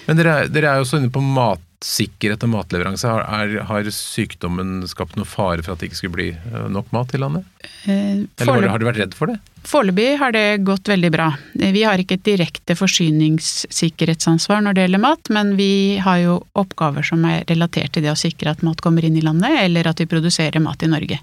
Men 0.05 0.19
dere, 0.19 0.35
dere 0.51 0.69
er 0.73 0.81
jo 0.81 0.85
også 0.85 0.99
inne 0.99 1.09
på 1.15 1.23
matsikkerhet 1.23 2.43
og 2.43 2.51
matleveranse. 2.57 3.07
Har, 3.07 3.23
er, 3.39 3.63
har, 3.71 3.89
sykdommen 3.95 4.83
skapt 4.91 5.15
noe 5.17 5.25
fare 5.25 5.63
for 5.63 5.73
at 5.73 5.81
det 5.81 5.89
ikke 5.89 6.01
skulle 6.01 6.17
bli 6.19 6.29
nok 6.75 6.91
mat 6.93 7.15
i 7.15 7.23
landet? 7.23 7.47
Eller 7.87 8.67
har 8.67 8.67
dere 8.67 8.91
vært 8.91 9.01
redd 9.05 9.17
for 9.17 9.31
det? 9.31 9.39
Foreløpig 9.67 10.13
har 10.21 10.31
det 10.31 10.63
gått 10.63 10.87
veldig 10.87 11.09
bra. 11.11 11.25
Vi 11.59 11.81
har 11.83 11.99
ikke 11.99 12.15
et 12.15 12.23
direkte 12.23 12.75
forsyningssikkerhetsansvar 12.79 14.61
når 14.63 14.77
det 14.77 14.85
gjelder 14.85 15.01
mat, 15.03 15.31
men 15.33 15.49
vi 15.59 15.97
har 15.99 16.21
jo 16.21 16.35
oppgaver 16.55 17.03
som 17.03 17.25
er 17.27 17.43
relatert 17.49 17.91
til 17.91 18.05
det 18.05 18.13
å 18.13 18.19
sikre 18.19 18.53
at 18.53 18.61
mat 18.63 18.79
kommer 18.83 19.03
inn 19.03 19.17
i 19.19 19.23
landet, 19.25 19.57
eller 19.65 19.89
at 19.89 19.99
vi 19.99 20.07
produserer 20.07 20.63
mat 20.63 20.85
i 20.85 20.87
Norge. 20.87 21.17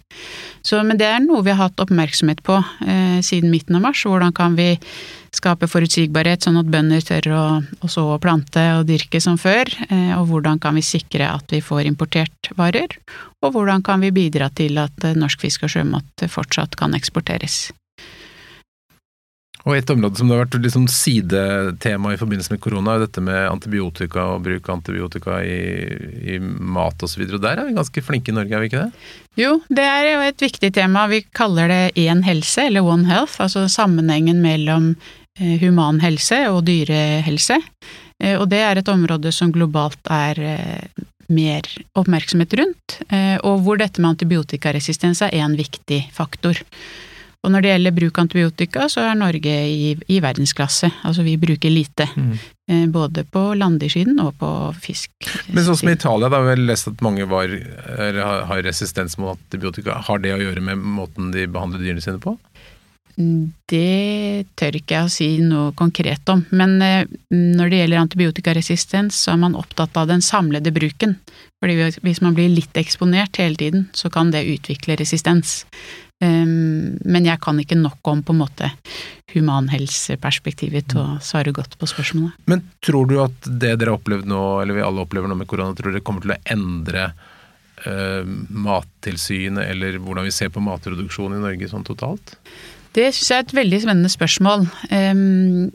Så, 0.60 0.82
men 0.84 1.00
det 1.00 1.06
er 1.08 1.22
noe 1.24 1.40
vi 1.46 1.54
har 1.54 1.70
hatt 1.70 1.80
oppmerksomhet 1.80 2.42
på 2.44 2.58
eh, 2.84 3.22
siden 3.24 3.48
midten 3.52 3.78
av 3.78 3.86
mars. 3.86 4.02
Hvordan 4.04 4.34
kan 4.36 4.58
vi 4.58 4.74
skape 5.32 5.64
forutsigbarhet, 5.70 6.44
sånn 6.44 6.60
at 6.60 6.68
bønder 6.68 7.00
tør 7.04 7.28
å, 7.32 7.44
å 7.80 7.90
så 7.90 8.04
og 8.12 8.20
plante 8.26 8.64
og 8.76 8.84
dyrke 8.90 9.22
som 9.24 9.38
før, 9.40 9.72
eh, 9.88 10.12
og 10.18 10.28
hvordan 10.28 10.60
kan 10.60 10.76
vi 10.76 10.84
sikre 10.84 11.30
at 11.32 11.54
vi 11.54 11.62
får 11.64 11.88
importert 11.88 12.52
varer, 12.60 12.92
og 13.40 13.56
hvordan 13.56 13.80
kan 13.88 14.04
vi 14.04 14.12
bidra 14.12 14.50
til 14.52 14.76
at 14.84 15.08
norsk 15.16 15.46
fisk 15.46 15.64
og 15.64 15.72
sjømat 15.78 16.26
fortsatt 16.36 16.76
kan 16.76 16.92
eksporteres. 16.96 17.72
Og 19.64 19.78
et 19.78 19.90
område 19.90 20.20
som 20.20 20.28
det 20.28 20.36
har 20.36 20.42
vært 20.44 20.58
liksom 20.60 20.84
sidetema 20.92 22.12
i 22.12 22.18
forbindelse 22.20 22.52
med 22.52 22.60
korona, 22.60 22.98
er 22.98 23.06
dette 23.06 23.22
med 23.24 23.46
antibiotika 23.48 24.26
og 24.34 24.42
bruk 24.44 24.68
av 24.68 24.74
antibiotika 24.76 25.38
i, 25.40 25.60
i 26.34 26.38
mat 26.40 27.00
osv. 27.04 27.24
Der 27.32 27.62
er 27.62 27.64
vi 27.70 27.76
ganske 27.78 28.04
flinke 28.04 28.32
i 28.32 28.36
Norge, 28.36 28.52
er 28.52 28.60
vi 28.60 28.68
ikke 28.68 28.82
det? 28.82 29.06
Jo, 29.40 29.54
det 29.72 29.86
er 29.88 30.08
jo 30.10 30.18
et 30.26 30.44
viktig 30.44 30.68
tema. 30.76 31.06
Vi 31.08 31.22
kaller 31.32 31.72
det 31.72 31.82
én 32.04 32.20
helse, 32.26 32.66
eller 32.68 32.84
One 32.84 33.08
Health, 33.08 33.38
altså 33.40 33.64
sammenhengen 33.72 34.44
mellom 34.44 34.92
eh, 35.40 35.56
human 35.64 36.02
helse 36.04 36.42
og 36.52 36.66
dyrehelse. 36.68 37.56
Eh, 38.20 38.36
og 38.36 38.50
det 38.52 38.60
er 38.66 38.82
et 38.82 38.92
område 38.92 39.32
som 39.32 39.54
globalt 39.54 40.12
er 40.12 40.44
eh, 40.44 41.02
mer 41.32 41.64
oppmerksomhet 41.96 42.52
rundt, 42.60 42.98
og 43.48 43.62
hvor 43.64 43.78
dette 43.80 44.02
med 44.02 44.10
antibiotikaresistens 44.10 45.22
er 45.24 45.32
en 45.40 45.54
viktig 45.56 46.02
faktor. 46.12 46.58
Og 47.44 47.52
når 47.52 47.64
det 47.64 47.72
gjelder 47.74 47.96
bruk 47.98 48.18
av 48.18 48.24
antibiotika, 48.24 48.88
så 48.88 49.04
er 49.04 49.18
Norge 49.20 49.54
i, 49.68 49.90
i 50.08 50.20
verdensklasse. 50.24 50.88
Altså 51.04 51.24
vi 51.26 51.36
bruker 51.40 51.72
lite. 51.72 52.08
Mm. 52.16 52.32
Eh, 52.72 52.86
både 52.88 53.26
på 53.28 53.42
landdyrsiden 53.60 54.16
og 54.24 54.38
på 54.40 54.50
fisk. 54.80 55.12
Men 55.52 55.66
sånn 55.66 55.76
som 55.82 55.92
i 55.92 55.96
Italia, 55.98 56.32
da 56.32 56.40
har 56.40 56.48
vi 56.48 56.64
lest 56.64 56.88
at 56.88 57.04
mange 57.04 57.28
var, 57.28 57.52
har 58.48 58.64
resistens 58.64 59.18
mot 59.20 59.36
antibiotika. 59.36 60.00
Har 60.08 60.24
det 60.24 60.32
å 60.32 60.40
gjøre 60.40 60.64
med 60.64 60.80
måten 60.80 61.28
de 61.34 61.44
behandler 61.44 61.84
dyrene 61.84 62.04
sine 62.04 62.22
på? 62.22 62.38
Det 63.14 64.46
tør 64.58 64.74
ikke 64.74 64.96
jeg 64.96 65.06
å 65.06 65.12
si 65.12 65.26
noe 65.38 65.70
konkret 65.78 66.26
om, 66.32 66.40
men 66.50 66.80
eh, 66.82 67.04
når 67.30 67.70
det 67.70 67.78
gjelder 67.78 68.00
antibiotikaresistens, 68.00 69.20
så 69.22 69.34
er 69.34 69.38
man 69.44 69.54
opptatt 69.58 69.94
av 70.00 70.08
den 70.10 70.24
samlede 70.24 70.72
bruken. 70.74 71.14
Fordi 71.62 71.92
hvis 72.02 72.20
man 72.24 72.34
blir 72.34 72.50
litt 72.50 72.74
eksponert 72.76 73.38
hele 73.38 73.56
tiden, 73.60 73.86
så 73.94 74.10
kan 74.12 74.32
det 74.34 74.42
utvikle 74.50 74.98
resistens. 74.98 75.62
Ehm, 76.24 76.96
men 77.04 77.26
jeg 77.26 77.40
kan 77.42 77.58
ikke 77.60 77.78
nok 77.78 78.12
om 78.12 78.22
på 78.24 78.34
en 78.34 78.42
måte 78.42 78.70
humanhelseperspektivet 79.34 80.92
til 80.92 81.02
å 81.02 81.06
svare 81.24 81.52
godt 81.54 81.76
på 81.80 81.88
spørsmålet. 81.90 82.36
Men 82.50 82.64
tror 82.84 83.08
du 83.10 83.16
at 83.24 83.48
det 83.48 83.74
dere 83.80 83.92
har 83.94 83.98
opplevd 83.98 84.28
nå, 84.30 84.42
eller 84.62 84.78
vi 84.78 84.84
alle 84.86 85.04
opplever 85.04 85.30
nå 85.30 85.38
med 85.40 85.50
korona, 85.50 85.76
tror 85.76 85.94
dere 85.94 86.04
kommer 86.06 86.24
til 86.24 86.36
å 86.36 86.40
endre 86.54 87.08
uh, 87.86 88.22
Mattilsynet, 88.24 89.66
eller 89.72 89.98
hvordan 90.02 90.28
vi 90.28 90.34
ser 90.34 90.52
på 90.54 90.62
matproduksjon 90.64 91.34
i 91.36 91.42
Norge 91.42 91.70
sånn 91.70 91.86
totalt? 91.86 92.36
Det 92.94 93.08
syns 93.10 93.32
jeg 93.32 93.40
er 93.40 93.48
et 93.48 93.56
veldig 93.58 93.80
spennende 93.82 94.12
spørsmål. 94.12 94.68
Um, 94.94 95.72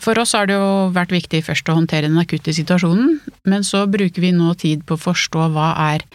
for 0.00 0.16
oss 0.16 0.32
har 0.32 0.48
det 0.48 0.56
jo 0.56 0.94
vært 0.96 1.12
viktig 1.12 1.42
først 1.44 1.68
å 1.68 1.76
håndtere 1.76 2.08
den 2.08 2.22
akutte 2.22 2.54
situasjonen, 2.56 3.18
men 3.44 3.66
så 3.68 3.84
bruker 3.90 4.24
vi 4.24 4.32
nå 4.32 4.54
tid 4.56 4.86
på 4.88 4.96
å 4.96 5.04
forstå 5.10 5.50
hva 5.52 5.74
er 5.92 6.06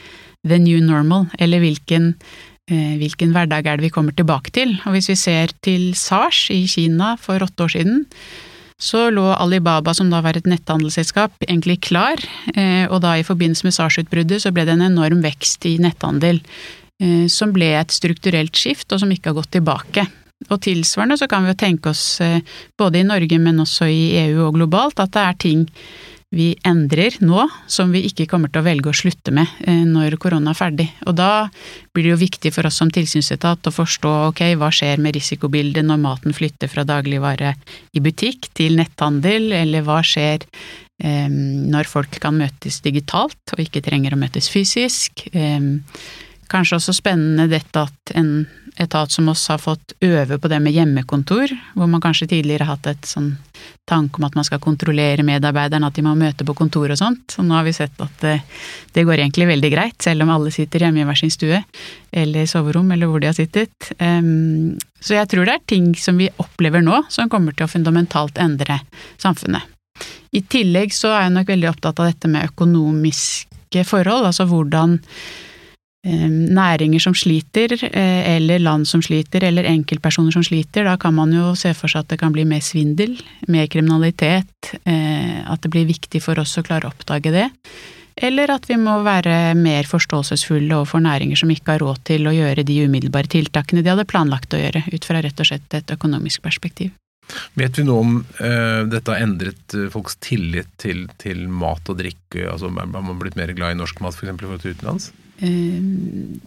the 0.47 0.57
new 0.57 0.79
normal, 0.81 1.27
eller 1.37 1.61
hvilken 1.61 2.15
Eh, 2.15 2.58
hvilken 2.69 3.33
hverdag 3.33 3.65
er 3.65 3.79
det 3.79 3.87
vi 3.87 3.93
kommer 3.93 4.13
tilbake 4.15 4.53
til. 4.53 4.75
Og 4.85 4.93
hvis 4.93 5.09
vi 5.09 5.17
ser 5.17 5.53
til 5.65 5.89
SARS 5.97 6.47
i 6.53 6.61
Kina 6.69 7.15
for 7.21 7.41
åtte 7.41 7.65
år 7.65 7.73
siden, 7.73 8.05
så 8.79 9.09
lå 9.11 9.25
Alibaba, 9.35 9.91
som 9.93 10.07
da 10.11 10.21
var 10.23 10.37
et 10.39 10.47
netthandelsselskap, 10.47 11.33
egentlig 11.43 11.81
klar, 11.89 12.21
eh, 12.55 12.85
og 12.87 13.01
da 13.03 13.17
i 13.19 13.25
forbindelse 13.27 13.67
med 13.67 13.75
SARS-utbruddet 13.75 14.39
så 14.45 14.53
ble 14.55 14.63
det 14.63 14.77
en 14.77 14.85
enorm 14.87 15.19
vekst 15.25 15.67
i 15.67 15.75
netthandel, 15.83 16.39
eh, 17.03 17.25
som 17.27 17.51
ble 17.51 17.73
et 17.75 17.91
strukturelt 17.91 18.55
skift, 18.55 18.87
og 18.93 19.01
som 19.03 19.11
ikke 19.11 19.33
har 19.33 19.39
gått 19.41 19.51
tilbake. 19.57 20.07
Og 20.47 20.61
tilsvarende 20.63 21.19
så 21.19 21.27
kan 21.27 21.43
vi 21.43 21.51
jo 21.51 21.59
tenke 21.59 21.91
oss, 21.91 22.21
både 22.79 23.01
i 23.01 23.03
Norge, 23.03 23.39
men 23.43 23.59
også 23.59 23.89
i 23.91 24.15
EU 24.21 24.45
og 24.45 24.55
globalt, 24.55 25.01
at 25.03 25.11
det 25.11 25.25
er 25.25 25.35
ting 25.43 25.65
vi 26.29 26.51
endrer 26.67 27.15
nå, 27.25 27.47
som 27.65 27.89
vi 27.93 28.03
ikke 28.05 28.27
kommer 28.29 28.51
til 28.53 28.61
å 28.61 28.67
velge 28.67 28.91
å 28.91 28.97
slutte 28.97 29.33
med 29.33 29.49
eh, 29.65 29.81
når 29.87 30.19
korona 30.21 30.53
er 30.53 30.59
ferdig. 30.59 30.85
Og 31.09 31.15
da 31.17 31.47
blir 31.93 32.05
det 32.05 32.13
jo 32.13 32.19
viktig 32.21 32.51
for 32.53 32.69
oss 32.69 32.77
som 32.81 32.91
tilsynsetat 32.93 33.65
å 33.65 33.73
forstå 33.73 34.11
ok, 34.27 34.43
hva 34.61 34.69
skjer 34.73 35.01
med 35.01 35.17
risikobildet 35.17 35.87
når 35.87 36.03
maten 36.03 36.35
flytter 36.37 36.69
fra 36.69 36.85
dagligvare 36.85 37.55
i 37.97 38.03
butikk 38.05 38.51
til 38.57 38.77
netthandel, 38.77 39.49
eller 39.57 39.85
hva 39.87 40.03
skjer 40.05 40.45
eh, 40.45 41.27
når 41.29 41.89
folk 41.89 42.21
kan 42.21 42.37
møtes 42.37 42.77
digitalt 42.85 43.55
og 43.55 43.65
ikke 43.65 43.83
trenger 43.85 44.13
å 44.13 44.21
møtes 44.21 44.51
fysisk. 44.53 45.25
Eh, 45.33 45.59
kanskje 46.49 46.79
også 46.79 46.95
spennende 46.97 47.49
dette 47.51 47.85
at 47.87 48.13
en 48.17 48.47
etat 48.79 49.11
som 49.11 49.27
oss 49.29 49.47
har 49.51 49.59
fått 49.59 49.93
øve 50.05 50.37
på 50.39 50.47
det 50.47 50.59
med 50.63 50.73
hjemmekontor, 50.73 51.51
hvor 51.75 51.87
man 51.91 52.01
kanskje 52.01 52.29
tidligere 52.31 52.63
har 52.63 52.77
hatt 52.77 52.87
et 52.87 53.09
sånn 53.09 53.33
tanke 53.89 54.21
om 54.21 54.27
at 54.27 54.37
man 54.37 54.45
skal 54.47 54.61
kontrollere 54.63 55.25
medarbeiderne, 55.25 55.89
at 55.89 55.97
de 55.97 56.03
må 56.05 56.13
møte 56.15 56.45
på 56.47 56.55
kontor 56.55 56.93
og 56.93 56.99
sånt. 56.99 57.33
Så 57.33 57.43
nå 57.43 57.57
har 57.57 57.65
vi 57.67 57.73
sett 57.75 57.99
at 57.99 58.21
det, 58.23 58.37
det 58.95 59.03
går 59.07 59.19
egentlig 59.19 59.49
veldig 59.49 59.71
greit, 59.73 59.97
selv 60.03 60.23
om 60.23 60.31
alle 60.31 60.53
sitter 60.55 60.85
hjemme 60.85 61.03
i 61.03 61.07
hver 61.09 61.19
sin 61.19 61.33
stue, 61.33 61.59
eller 62.23 62.47
soverom, 62.49 62.93
eller 62.95 63.11
hvor 63.11 63.19
de 63.19 63.29
har 63.31 63.35
sittet. 63.37 63.91
Um, 63.99 64.77
så 65.03 65.17
jeg 65.17 65.31
tror 65.33 65.49
det 65.49 65.57
er 65.57 65.67
ting 65.73 65.91
som 65.99 66.21
vi 66.21 66.31
opplever 66.39 66.85
nå, 66.85 67.03
som 67.11 67.31
kommer 67.31 67.57
til 67.57 67.67
å 67.67 67.71
fundamentalt 67.71 68.39
endre 68.39 68.79
samfunnet. 69.19 69.75
I 70.31 70.43
tillegg 70.45 70.93
så 70.95 71.11
er 71.11 71.25
jeg 71.25 71.35
nok 71.35 71.51
veldig 71.51 71.71
opptatt 71.73 71.99
av 71.99 72.11
dette 72.13 72.31
med 72.31 72.47
økonomiske 72.53 73.83
forhold, 73.89 74.29
altså 74.29 74.47
hvordan 74.47 74.99
næringer 76.05 76.99
som 76.99 77.13
sliter, 77.13 77.73
eh, 77.83 78.35
eller 78.35 78.59
land 78.59 78.87
som 78.87 79.01
sliter, 79.01 79.43
eller 79.43 79.63
enkeltpersoner 79.63 80.31
som 80.31 80.43
sliter, 80.43 80.83
da 80.83 80.95
kan 80.97 81.13
man 81.13 81.31
jo 81.33 81.55
se 81.55 81.73
for 81.73 81.87
seg 81.87 81.99
at 82.05 82.09
det 82.09 82.19
kan 82.19 82.31
bli 82.31 82.45
mer 82.45 82.61
svindel, 82.61 83.19
mer 83.47 83.67
kriminalitet, 83.67 84.79
eh, 84.85 85.43
at 85.45 85.61
det 85.61 85.69
blir 85.69 85.85
viktig 85.85 86.21
for 86.21 86.39
oss 86.39 86.57
å 86.57 86.63
klare 86.63 86.87
å 86.87 86.93
oppdage 86.93 87.31
det. 87.31 87.49
Eller 88.15 88.51
at 88.51 88.65
vi 88.67 88.75
må 88.75 89.03
være 89.03 89.55
mer 89.55 89.83
forståelsesfulle 89.83 90.71
overfor 90.75 90.99
næringer 90.99 91.37
som 91.37 91.49
ikke 91.49 91.75
har 91.75 91.79
råd 91.79 92.03
til 92.03 92.27
å 92.27 92.35
gjøre 92.35 92.65
de 92.65 92.81
umiddelbare 92.83 93.27
tiltakene 93.27 93.83
de 93.83 93.89
hadde 93.89 94.07
planlagt 94.07 94.53
å 94.53 94.59
gjøre, 94.59 94.83
ut 94.91 95.05
fra 95.05 95.21
rett 95.21 95.39
og 95.39 95.47
slett 95.47 95.73
et 95.73 95.91
økonomisk 95.91 96.41
perspektiv. 96.41 96.91
Vet 97.55 97.77
vi 97.77 97.85
noe 97.85 98.01
om 98.01 98.25
uh, 98.41 98.83
dette 98.89 99.11
har 99.13 99.21
endret 99.21 99.75
folks 99.93 100.17
tillit 100.19 100.67
til, 100.81 101.07
til 101.21 101.47
mat 101.47 101.87
og 101.87 101.99
drikke? 101.99 102.49
Altså, 102.49 102.67
Har 102.73 102.87
man 102.89 103.19
blitt 103.19 103.37
mer 103.37 103.53
glad 103.53 103.71
i 103.71 103.79
norsk 103.79 104.01
mat 104.01 104.17
f.eks. 104.17 104.35
For 104.41 104.67
utenlands? 104.67 105.11
Eh, 105.41 105.81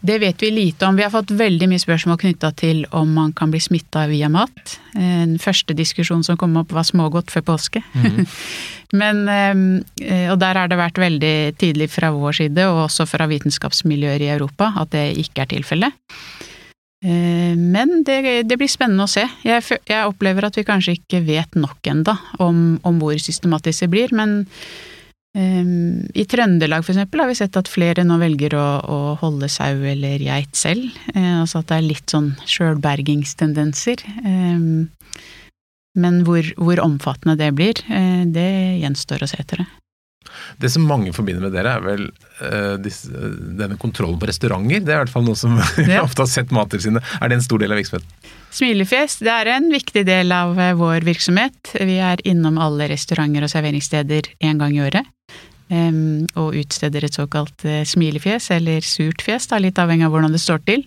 det 0.00 0.18
vet 0.18 0.42
vi 0.42 0.50
lite 0.50 0.86
om. 0.86 0.96
Vi 0.96 1.02
har 1.02 1.10
fått 1.10 1.30
veldig 1.30 1.68
mye 1.70 1.80
spørsmål 1.80 2.18
knytta 2.20 2.50
til 2.58 2.84
om 2.92 3.12
man 3.14 3.32
kan 3.32 3.52
bli 3.52 3.60
smitta 3.62 4.04
via 4.10 4.28
mat. 4.32 4.76
Eh, 4.94 5.24
den 5.24 5.38
første 5.40 5.76
diskusjonen 5.76 6.24
som 6.26 6.36
kom 6.40 6.58
opp 6.60 6.74
var 6.76 6.84
smågodt 6.84 7.32
før 7.32 7.46
påske. 7.54 7.82
Mm. 7.94 8.26
Men, 9.00 9.24
eh, 9.30 10.28
og 10.28 10.36
der 10.42 10.60
har 10.60 10.68
det 10.68 10.80
vært 10.80 11.00
veldig 11.00 11.34
tydelig 11.56 11.88
fra 11.94 12.12
vår 12.12 12.42
side, 12.42 12.68
og 12.68 12.84
også 12.86 13.08
fra 13.08 13.28
vitenskapsmiljøer 13.30 14.26
i 14.26 14.32
Europa, 14.34 14.74
at 14.76 14.92
det 14.92 15.06
ikke 15.24 15.46
er 15.46 15.54
tilfellet. 15.56 16.16
Men 17.02 18.04
det, 18.06 18.44
det, 18.46 18.54
blir 18.60 18.70
spennende 18.70 19.08
å 19.08 19.10
se. 19.10 19.24
Jeg, 19.42 19.64
jeg, 19.88 20.06
opplever 20.06 20.44
at 20.46 20.54
vi 20.54 20.62
kanskje 20.62 20.92
ikke 21.00 21.18
vet 21.26 21.56
nok 21.58 21.88
enda 21.90 22.14
om, 22.38 22.76
om 22.86 23.00
hvor 23.02 23.16
systematisk 23.18 23.82
det 23.82 23.88
blir, 23.90 24.14
men 24.14 24.44
Um, 25.32 26.10
I 26.12 26.26
Trøndelag 26.28 26.82
for 26.84 26.92
eksempel 26.92 27.22
har 27.22 27.30
vi 27.30 27.38
sett 27.38 27.56
at 27.56 27.70
flere 27.72 28.04
nå 28.04 28.18
velger 28.20 28.52
å, 28.58 28.66
å 28.84 28.96
holde 29.22 29.48
sau 29.48 29.80
eller 29.88 30.20
geit 30.20 30.58
selv. 30.58 30.90
Uh, 31.16 31.40
altså 31.40 31.62
at 31.62 31.70
det 31.70 31.78
er 31.78 31.86
litt 31.86 32.12
sånn 32.12 32.34
sjølbergingstendenser. 32.44 34.04
Um, 34.26 34.90
men 35.96 36.20
hvor, 36.28 36.44
hvor, 36.60 36.82
omfattende 36.84 37.38
det 37.40 37.52
blir, 37.56 37.80
uh, 37.88 38.24
det 38.28 38.50
gjenstår 38.82 39.24
å 39.24 39.30
se 39.30 39.40
etter 39.40 39.64
det. 39.64 39.70
Det 40.60 40.68
som 40.72 40.84
mange 40.88 41.14
forbinder 41.16 41.44
med 41.44 41.56
dere, 41.56 41.78
er 41.78 41.86
vel 41.86 42.04
uh, 42.44 42.76
disse, 42.80 43.08
denne 43.08 43.80
kontrollen 43.80 44.20
på 44.20 44.28
restauranter. 44.28 44.84
Det 44.84 44.92
er 44.92 45.00
i 45.00 45.04
hvert 45.06 45.14
fall 45.14 45.24
noe 45.24 45.38
som 45.38 45.56
ja. 45.88 46.04
ofte 46.04 46.26
har 46.26 46.30
sett 46.30 46.52
Mattilsynet. 46.52 47.08
Er 47.24 47.32
det 47.32 47.40
en 47.40 47.46
stor 47.48 47.64
del 47.64 47.72
av 47.72 47.80
virksomheten? 47.80 48.28
Smilefjes 48.52 49.16
det 49.24 49.32
er 49.32 49.54
en 49.54 49.72
viktig 49.72 50.04
del 50.04 50.32
av 50.36 50.58
vår 50.76 51.08
virksomhet. 51.08 51.72
Vi 51.72 51.96
er 52.04 52.20
innom 52.28 52.60
alle 52.60 52.90
restauranter 52.92 53.48
og 53.48 53.52
serveringssteder 53.54 54.28
én 54.44 54.60
gang 54.60 54.76
i 54.76 54.84
året 54.84 55.08
og 55.72 56.56
utsteder 56.58 57.06
et 57.06 57.16
såkalt 57.16 57.64
eh, 57.68 57.82
smilefjes, 57.88 58.50
eller 58.56 58.84
surt 58.86 59.22
fjes, 59.24 59.48
da, 59.50 59.60
litt 59.62 59.78
avhengig 59.80 60.06
av 60.06 60.14
hvordan 60.14 60.34
det 60.34 60.42
står 60.42 60.64
til. 60.68 60.84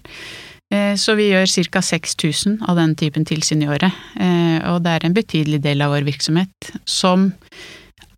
Eh, 0.74 0.94
så 1.00 1.16
vi 1.18 1.30
gjør 1.32 1.50
ca. 1.72 1.82
6000 1.82 2.60
av 2.66 2.78
den 2.80 2.96
typen 3.00 3.26
tilsyn 3.26 3.64
i 3.66 3.72
året, 3.72 4.06
eh, 4.20 4.60
og 4.72 4.84
det 4.86 4.94
er 4.94 5.08
en 5.08 5.18
betydelig 5.18 5.62
del 5.66 5.82
av 5.86 5.96
vår 5.96 6.08
virksomhet 6.08 6.72
som 6.86 7.32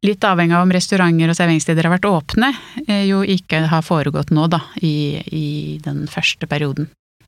litt 0.05 0.23
avhengig 0.23 0.55
av 0.55 0.67
om 0.67 0.71
restauranter 0.71 1.31
og 1.31 1.35
serveringssteder 1.39 1.87
har 1.87 1.95
vært 1.97 2.05
åpne, 2.07 2.51
jo 3.09 3.23
ikke 3.25 3.63
har 3.71 3.81
foregått 3.83 4.29
nå, 4.31 4.45
da, 4.47 4.61
i, 4.79 5.17
i 5.33 5.47
den 5.83 6.05
første 6.11 6.47
perioden. 6.47 6.85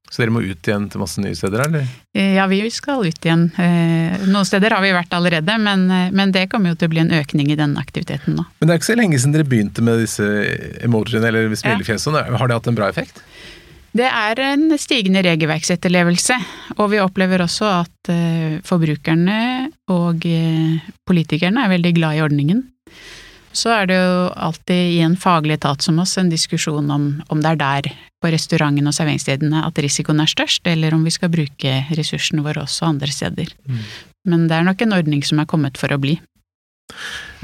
Så 0.09 0.23
dere 0.23 0.33
må 0.33 0.41
ut 0.41 0.65
igjen 0.65 0.87
til 0.89 1.01
masse 1.03 1.21
nye 1.21 1.37
steder, 1.37 1.67
eller? 1.67 1.85
Eh, 2.17 2.33
ja, 2.39 2.47
vi 2.49 2.63
skal 2.73 3.05
ut 3.05 3.25
igjen. 3.25 3.45
Eh, 3.61 4.25
noen 4.25 4.47
steder 4.47 4.73
har 4.73 4.81
vi 4.81 4.93
vært 4.95 5.13
allerede, 5.13 5.57
men, 5.61 5.85
eh, 5.93 6.09
men, 6.09 6.33
det 6.33 6.47
kommer 6.49 6.73
jo 6.73 6.79
til 6.81 6.89
å 6.89 6.93
bli 6.95 7.03
en 7.03 7.13
økning 7.19 7.51
i 7.53 7.57
den 7.59 7.77
aktiviteten 7.77 8.39
nå. 8.39 8.45
Men 8.57 8.67
det 8.67 8.73
er 8.73 8.81
ikke 8.81 8.89
så 8.89 8.97
lenge 8.97 9.19
siden 9.21 9.37
dere 9.37 9.49
begynte 9.49 9.85
med 9.85 10.01
disse 10.01 10.25
emojiene 10.81 11.29
eller 11.29 11.53
smilefjesene. 11.53 12.25
Ja. 12.25 12.41
Har 12.41 12.49
det 12.49 12.57
hatt 12.57 12.71
en 12.71 12.79
bra 12.79 12.89
effekt? 12.89 13.21
Det 13.99 14.05
er 14.05 14.41
en 14.45 14.65
stigende 14.81 15.21
regelverksetterlevelse, 15.25 16.35
og 16.77 16.91
vi 16.91 17.01
opplever 17.01 17.41
også 17.41 17.69
at 17.79 18.11
forbrukerne 18.65 19.39
og 19.89 20.25
politikerne 21.09 21.63
er 21.65 21.71
veldig 21.73 21.93
glad 21.97 22.19
i 22.19 22.21
ordningen. 22.21 22.61
Så 23.55 23.71
er 23.73 23.87
det 23.89 23.97
jo 23.97 24.29
alltid 24.37 24.93
i 24.93 24.99
en 25.01 25.17
faglig 25.17 25.57
etat 25.57 25.81
som 25.81 25.99
oss 26.01 26.17
en 26.21 26.29
diskusjon 26.29 26.91
om 26.93 27.07
om 27.27 27.41
det 27.41 27.55
er 27.55 27.59
der, 27.59 27.89
på 28.21 28.31
restaurantene 28.33 28.91
og 28.91 28.95
serveringsstedene, 28.97 29.63
at 29.65 29.79
risikoen 29.81 30.21
er 30.21 30.29
størst, 30.29 30.67
eller 30.67 30.93
om 30.93 31.05
vi 31.07 31.13
skal 31.15 31.31
bruke 31.33 31.75
ressursene 31.97 32.43
våre 32.45 32.65
også 32.65 32.89
andre 32.89 33.09
steder. 33.13 33.53
Mm. 33.65 33.81
Men 34.29 34.47
det 34.49 34.57
er 34.57 34.67
nok 34.67 34.81
en 34.83 34.97
ordning 34.99 35.23
som 35.25 35.39
er 35.39 35.49
kommet 35.49 35.79
for 35.79 35.91
å 35.95 35.99
bli. 36.01 36.17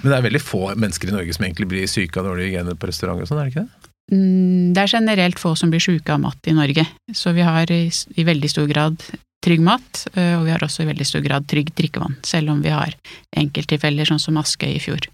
Men 0.01 0.11
det 0.11 0.17
er 0.17 0.25
veldig 0.27 0.43
få 0.43 0.61
mennesker 0.75 1.09
i 1.09 1.15
Norge 1.15 1.35
som 1.37 1.45
egentlig 1.47 1.69
blir 1.71 1.89
syke 1.89 2.19
av 2.19 2.27
dårlig 2.27 2.49
hygiene 2.49 2.75
på 2.77 2.89
restaurant 2.89 3.21
og 3.23 3.29
sånn, 3.29 3.41
er 3.41 3.49
det 3.49 3.55
ikke 3.55 3.65
det? 3.65 3.91
Mm, 4.13 4.73
det 4.75 4.83
er 4.83 4.91
generelt 4.99 5.39
få 5.41 5.55
som 5.57 5.71
blir 5.73 5.81
syke 5.81 6.13
av 6.13 6.21
mat 6.21 6.51
i 6.51 6.53
Norge, 6.53 6.85
så 7.13 7.33
vi 7.33 7.45
har 7.45 7.71
i, 7.73 7.87
i 7.89 8.27
veldig 8.27 8.51
stor 8.51 8.67
grad 8.69 9.01
trygg 9.45 9.61
mat, 9.61 10.05
og 10.17 10.45
vi 10.47 10.53
har 10.53 10.63
også 10.65 10.83
i 10.83 10.89
veldig 10.89 11.05
stor 11.05 11.21
grad 11.21 11.45
trygg 11.49 11.69
drikkevann, 11.77 12.17
selv 12.25 12.49
om 12.53 12.63
vi 12.65 12.71
har 12.73 12.95
enkelttilfeller 13.37 14.09
sånn 14.09 14.21
som 14.21 14.39
Askøy 14.41 14.71
i 14.73 14.81
fjor. 14.81 15.05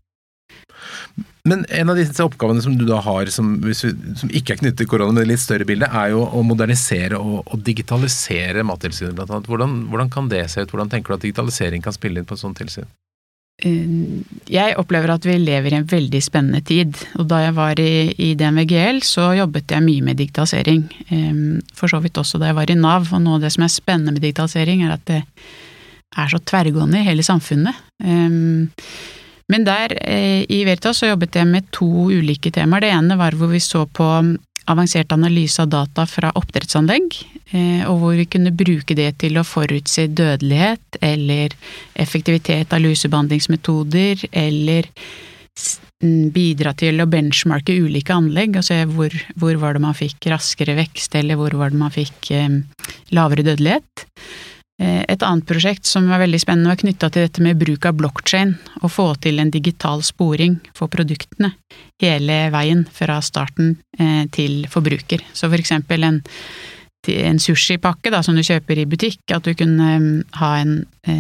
Men 1.44 1.64
en 1.74 1.90
av 1.90 1.98
disse 1.98 2.22
oppgavene 2.22 2.62
som 2.62 2.76
du 2.78 2.84
da 2.86 3.00
har, 3.02 3.30
som, 3.34 3.56
som 3.74 4.30
ikke 4.30 4.54
er 4.54 4.60
knyttet 4.60 4.84
til 4.84 4.90
korona, 4.92 5.10
men 5.10 5.24
det 5.24 5.32
litt 5.32 5.42
større 5.42 5.66
bildet, 5.66 5.90
er 5.90 6.14
jo 6.14 6.22
å 6.22 6.44
modernisere 6.46 7.18
og, 7.18 7.40
og 7.48 7.64
digitalisere 7.66 8.66
Mattilsynet 8.68 9.18
bl.a. 9.18 9.42
Hvordan, 9.48 9.88
hvordan, 9.90 10.12
kan 10.14 10.30
det 10.30 10.46
se 10.54 10.62
ut? 10.62 10.74
Hvordan 10.74 10.92
tenker 10.92 11.14
du 11.14 11.18
at 11.18 11.26
digitalisering 11.26 11.82
kan 11.86 11.98
spille 11.98 12.22
inn 12.22 12.30
på 12.30 12.38
et 12.38 12.44
sånt 12.44 12.62
tilsyn? 12.62 12.90
jeg 13.62 14.74
opplever 14.80 15.12
at 15.14 15.26
vi 15.28 15.36
lever 15.38 15.74
i 15.74 15.78
en 15.78 15.86
veldig 15.86 16.22
spennende 16.24 16.64
tid. 16.66 16.98
Og 17.22 17.28
da 17.30 17.44
jeg 17.44 17.54
var 17.54 17.78
i, 17.78 18.10
i 18.18 18.32
DNVGL, 18.34 19.04
så 19.06 19.28
jobbet 19.38 19.76
jeg 19.76 19.86
mye 19.86 20.06
med 20.08 20.18
digitalisering. 20.18 20.88
For 21.78 21.92
så 21.92 22.02
vidt 22.02 22.18
også 22.18 22.42
da 22.42 22.50
jeg 22.50 22.58
var 22.58 22.74
i 22.74 22.78
Nav. 22.80 23.12
Og 23.14 23.22
noe 23.22 23.38
av 23.38 23.46
det 23.46 23.54
som 23.54 23.68
er 23.68 23.74
spennende 23.74 24.16
med 24.16 24.26
digitalisering, 24.26 24.82
er 24.86 24.96
at 24.96 25.06
det 25.12 25.22
er 25.22 26.32
så 26.34 26.42
tverrgående 26.42 27.04
i 27.04 27.08
hele 27.12 27.26
samfunnet. 27.28 27.78
Men 29.52 29.66
der, 29.68 29.94
eh, 30.08 30.46
i 30.48 30.64
Veritas, 30.68 31.02
så 31.02 31.12
jobbet 31.12 31.36
jeg 31.36 31.50
med 31.50 31.68
to 31.76 32.08
ulike 32.12 32.52
temaer. 32.56 32.86
Det 32.86 32.94
ene 32.96 33.18
var 33.20 33.36
hvor 33.36 33.52
vi 33.52 33.60
så 33.64 33.86
på 33.86 34.08
avansert 34.72 35.12
analyse 35.12 35.60
av 35.64 35.72
data 35.72 36.06
fra 36.08 36.32
oppdrettsanlegg, 36.38 37.18
eh, 37.52 37.82
og 37.90 37.98
hvor 38.00 38.16
vi 38.16 38.28
kunne 38.32 38.54
bruke 38.56 38.96
det 38.96 39.18
til 39.24 39.40
å 39.40 39.48
forutse 39.48 40.08
dødelighet 40.08 41.02
eller 41.02 41.56
effektivitet 42.00 42.72
av 42.72 42.84
lusebehandlingsmetoder, 42.86 44.30
eller 44.32 44.88
bidra 46.02 46.74
til 46.78 47.02
å 47.02 47.10
benchmarke 47.10 47.76
ulike 47.78 48.16
anlegg 48.16 48.56
og 48.58 48.66
se 48.66 48.80
hvor, 48.90 49.14
hvor 49.38 49.60
var 49.62 49.76
det 49.76 49.84
man 49.84 49.98
fikk 49.98 50.32
raskere 50.32 50.78
vekst, 50.80 51.18
eller 51.20 51.38
hvor 51.38 51.54
var 51.60 51.74
det 51.74 51.82
man 51.82 51.94
fikk 51.94 52.32
eh, 52.38 52.62
lavere 53.14 53.46
dødelighet. 53.52 54.08
Eh, 54.82 55.04
et 55.08 55.24
annet 55.26 55.46
prosjekt 55.46 55.86
som 55.86 56.08
var 56.10 56.24
veldig 56.24 56.40
spennende, 56.42 56.72
var 56.72 56.82
knytta 56.82 57.12
til 57.12 57.28
dette 57.28 57.44
med 57.46 57.60
bruk 57.62 57.86
av 57.86 57.98
blokkjede. 58.00 58.58
Å 58.82 58.90
få 58.90 59.12
til 59.22 59.42
en 59.42 59.54
digital 59.54 60.02
sporing 60.06 60.58
for 60.78 60.90
produktene 60.92 61.54
hele 62.02 62.44
veien 62.54 62.86
fra 62.90 63.20
starten 63.22 63.76
eh, 64.00 64.26
til 64.34 64.66
forbruker. 64.72 65.22
Så 65.38 65.52
for 65.52 65.62
eksempel 65.62 66.08
en, 66.08 66.22
en 67.14 67.42
sushipakke 67.42 68.14
da, 68.14 68.24
som 68.26 68.38
du 68.38 68.42
kjøper 68.46 68.82
i 68.82 68.88
butikk, 68.90 69.22
at 69.36 69.46
du 69.46 69.54
kunne 69.58 69.92
eh, 70.00 70.40
ha 70.42 70.54
en 70.64 70.80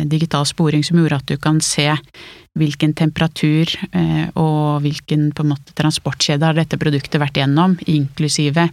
digital 0.09 0.45
sporing 0.45 0.83
som 0.85 0.97
gjorde 0.97 1.21
at 1.21 1.29
du 1.29 1.37
kan 1.41 1.61
se 1.65 1.87
hvilken 2.57 2.91
temperatur 2.99 3.71
og 4.37 4.83
hvilken 4.83 5.29
på 5.33 5.45
en 5.45 5.53
måte 5.53 5.73
transportkjede 5.73 6.43
har 6.45 6.57
dette 6.57 6.77
produktet 6.77 7.17
vært 7.21 7.39
gjennom, 7.39 7.77
inklusive 7.89 8.67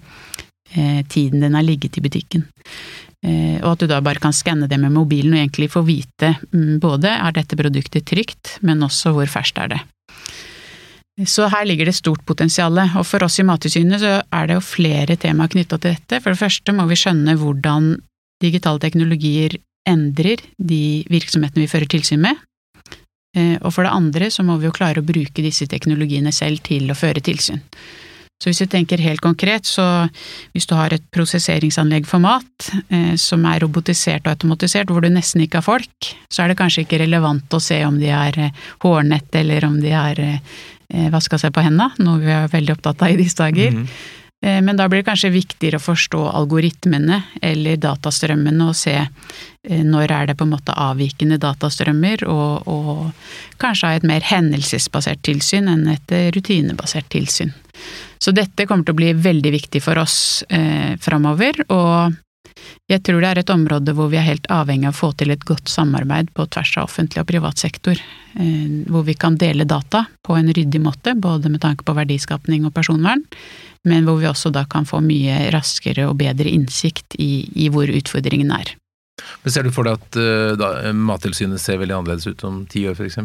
tiden 1.09 1.47
den 1.47 1.55
har 1.57 1.65
ligget 1.65 1.97
i 1.97 2.03
butikken. 2.05 2.45
Eh, 3.27 3.59
og 3.65 3.73
at 3.73 3.83
du 3.83 3.89
da 3.91 3.99
bare 4.05 4.23
kan 4.23 4.35
skanne 4.35 4.69
det 4.71 4.79
med 4.79 4.95
mobilen 4.95 5.35
og 5.35 5.41
egentlig 5.41 5.71
få 5.73 5.83
vite 5.87 6.37
mm, 6.53 6.79
både 6.83 7.11
er 7.17 7.35
dette 7.35 7.59
produktet 7.59 8.07
trygt, 8.07 8.59
men 8.63 8.85
også 8.87 9.15
hvor 9.17 9.31
ferskt 9.31 9.59
er 9.63 9.73
det. 9.75 9.81
Så 11.27 11.49
her 11.51 11.65
ligger 11.67 11.89
det 11.89 11.97
stort 11.99 12.23
potensial, 12.27 12.79
og 12.79 13.03
for 13.07 13.25
oss 13.27 13.41
i 13.43 13.47
Mattilsynet 13.47 13.99
så 13.99 14.13
er 14.23 14.47
det 14.47 14.55
jo 14.55 14.63
flere 14.63 15.17
temaer 15.19 15.51
knytta 15.51 15.81
til 15.81 15.97
dette. 15.97 16.21
For 16.23 16.31
det 16.31 16.39
første 16.39 16.75
må 16.77 16.87
vi 16.87 16.99
skjønne 17.01 17.35
hvordan 17.41 17.97
digitale 18.43 18.79
teknologier 18.79 19.57
endrer 19.89 20.45
de 20.63 21.03
virksomhetene 21.11 21.65
vi 21.65 21.71
fører 21.73 21.91
tilsyn 21.91 22.23
med. 22.23 22.39
Eh, 23.37 23.57
og 23.59 23.73
for 23.75 23.83
det 23.83 23.97
andre 23.97 24.31
så 24.31 24.45
må 24.47 24.61
vi 24.61 24.69
jo 24.69 24.77
klare 24.77 25.03
å 25.03 25.09
bruke 25.09 25.43
disse 25.43 25.67
teknologiene 25.67 26.31
selv 26.35 26.63
til 26.69 26.87
å 26.87 26.97
føre 26.99 27.25
tilsyn. 27.25 27.65
Så 28.39 28.51
hvis 28.51 28.61
vi 28.63 28.69
tenker 28.71 29.01
helt 29.03 29.21
konkret, 29.21 29.67
så 29.67 29.85
hvis 30.55 30.69
du 30.71 30.77
har 30.79 30.95
et 30.95 31.05
prosesseringsanlegg 31.15 32.07
for 32.07 32.23
mat 32.23 32.69
eh, 32.87 33.17
som 33.19 33.43
er 33.51 33.65
robotisert 33.65 34.29
og 34.29 34.37
automatisert, 34.37 34.93
hvor 34.93 35.03
du 35.03 35.11
nesten 35.11 35.43
ikke 35.43 35.59
har 35.59 35.67
folk, 35.67 36.13
så 36.31 36.45
er 36.45 36.53
det 36.53 36.59
kanskje 36.61 36.85
ikke 36.87 37.03
relevant 37.03 37.55
å 37.55 37.63
se 37.63 37.81
om 37.87 37.99
de 37.99 38.13
har 38.15 38.39
eh, 38.39 38.55
hårnett 38.85 39.41
eller 39.43 39.67
om 39.67 39.81
de 39.83 39.91
har 39.91 40.23
eh, 40.23 40.39
vaska 41.11 41.41
seg 41.43 41.51
på 41.53 41.67
henda, 41.67 41.91
noe 41.99 42.23
vi 42.23 42.31
er 42.33 42.47
veldig 42.53 42.79
opptatt 42.79 43.03
av 43.05 43.13
i 43.13 43.19
disse 43.19 43.43
dager. 43.43 43.75
Mm 43.75 43.83
-hmm. 43.83 44.15
Men 44.41 44.77
da 44.79 44.85
blir 44.87 45.01
det 45.03 45.09
kanskje 45.09 45.33
viktigere 45.35 45.81
å 45.81 45.83
forstå 45.83 46.21
algoritmene 46.39 47.17
eller 47.43 47.81
datastrømmene 47.83 48.69
og 48.71 48.77
se 48.79 48.95
eh, 49.01 49.83
når 49.83 50.13
er 50.15 50.29
det 50.31 50.37
på 50.39 50.47
en 50.47 50.53
måte 50.53 50.77
avvikende 50.79 51.41
datastrømmer, 51.43 52.23
og, 52.31 52.69
og 52.71 53.59
kanskje 53.59 53.91
ha 53.91 53.99
et 53.99 54.07
mer 54.07 54.23
hendelsesbasert 54.23 55.25
tilsyn 55.27 55.67
enn 55.73 55.89
et 55.91 56.15
rutinebasert 56.37 57.11
tilsyn. 57.11 57.51
Så 58.23 58.31
dette 58.35 58.67
kommer 58.67 58.87
til 58.87 58.95
å 58.95 59.01
bli 59.01 59.11
veldig 59.19 59.53
viktig 59.55 59.83
for 59.83 59.99
oss 59.99 60.45
eh, 60.55 60.95
framover, 61.03 61.65
og 61.75 62.17
jeg 62.89 63.03
tror 63.05 63.21
det 63.23 63.29
er 63.31 63.41
et 63.43 63.53
område 63.53 63.93
hvor 63.97 64.09
vi 64.13 64.19
er 64.19 64.27
helt 64.27 64.49
avhengig 64.53 64.89
av 64.89 64.97
å 64.97 64.99
få 64.99 65.13
til 65.19 65.33
et 65.33 65.45
godt 65.47 65.71
samarbeid 65.71 66.33
på 66.37 66.47
tvers 66.49 66.73
av 66.81 66.89
offentlig 66.89 67.23
og 67.23 67.29
privat 67.31 67.61
sektor, 67.61 67.99
eh, 67.99 68.69
hvor 68.89 69.05
vi 69.07 69.15
kan 69.19 69.37
dele 69.41 69.69
data 69.69 70.07
på 70.25 70.39
en 70.39 70.51
ryddig 70.55 70.81
måte, 70.83 71.15
både 71.15 71.53
med 71.53 71.63
tanke 71.65 71.87
på 71.87 71.97
verdiskapning 71.99 72.67
og 72.67 72.75
personvern, 72.77 73.25
men 73.89 74.09
hvor 74.09 74.21
vi 74.21 74.29
også 74.31 74.53
da 74.55 74.65
kan 74.71 74.87
få 74.89 75.01
mye 75.05 75.49
raskere 75.55 76.09
og 76.09 76.19
bedre 76.21 76.51
innsikt 76.53 77.19
i, 77.19 77.49
i 77.57 77.71
hvor 77.73 77.91
utfordringen 77.91 78.53
er. 78.55 78.75
Men 79.43 79.53
Ser 79.53 79.67
du 79.67 79.75
for 79.75 79.89
deg 79.89 79.99
at 79.99 80.19
da, 80.61 80.69
Mattilsynet 80.95 81.61
ser 81.63 81.81
veldig 81.81 81.97
annerledes 81.97 82.29
ut 82.31 82.45
om 82.47 82.63
ti 82.71 82.87
år, 82.87 82.95
f.eks.? 82.95 83.19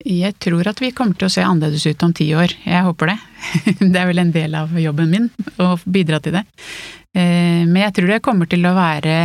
Jeg 0.00 0.32
tror 0.40 0.70
at 0.70 0.80
vi 0.80 0.94
kommer 0.96 1.18
til 1.18 1.28
å 1.28 1.32
se 1.32 1.42
annerledes 1.44 1.84
ut 1.84 2.02
om 2.06 2.12
ti 2.16 2.30
år. 2.32 2.54
Jeg 2.64 2.86
håper 2.86 3.12
det. 3.12 3.18
Det 3.92 4.00
er 4.00 4.08
vel 4.08 4.22
en 4.22 4.32
del 4.32 4.56
av 4.56 4.72
jobben 4.80 5.12
min 5.12 5.28
å 5.60 5.74
bidra 5.84 6.22
til 6.24 6.38
det. 6.38 6.44
Eh, 7.12 7.66
men 7.68 7.82
jeg 7.82 7.94
tror 7.98 8.14
det 8.14 8.22
kommer 8.24 8.48
til 8.48 8.64
å 8.64 8.76
være 8.76 9.16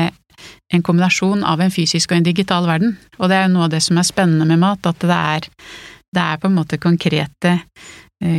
en 0.74 0.84
kombinasjon 0.84 1.46
av 1.48 1.62
en 1.64 1.72
fysisk 1.72 2.12
og 2.12 2.20
en 2.20 2.28
digital 2.28 2.68
verden. 2.68 2.98
Og 3.20 3.32
det 3.32 3.38
er 3.38 3.48
jo 3.48 3.54
noe 3.56 3.70
av 3.70 3.76
det 3.76 3.84
som 3.86 4.02
er 4.02 4.08
spennende 4.08 4.48
med 4.50 4.60
mat, 4.66 4.90
at 4.90 5.00
det 5.00 5.20
er, 5.36 5.48
det 6.12 6.26
er 6.26 6.42
på 6.42 6.52
en 6.52 6.58
måte 6.60 6.82
konkrete 6.82 7.54
eh, 7.56 7.94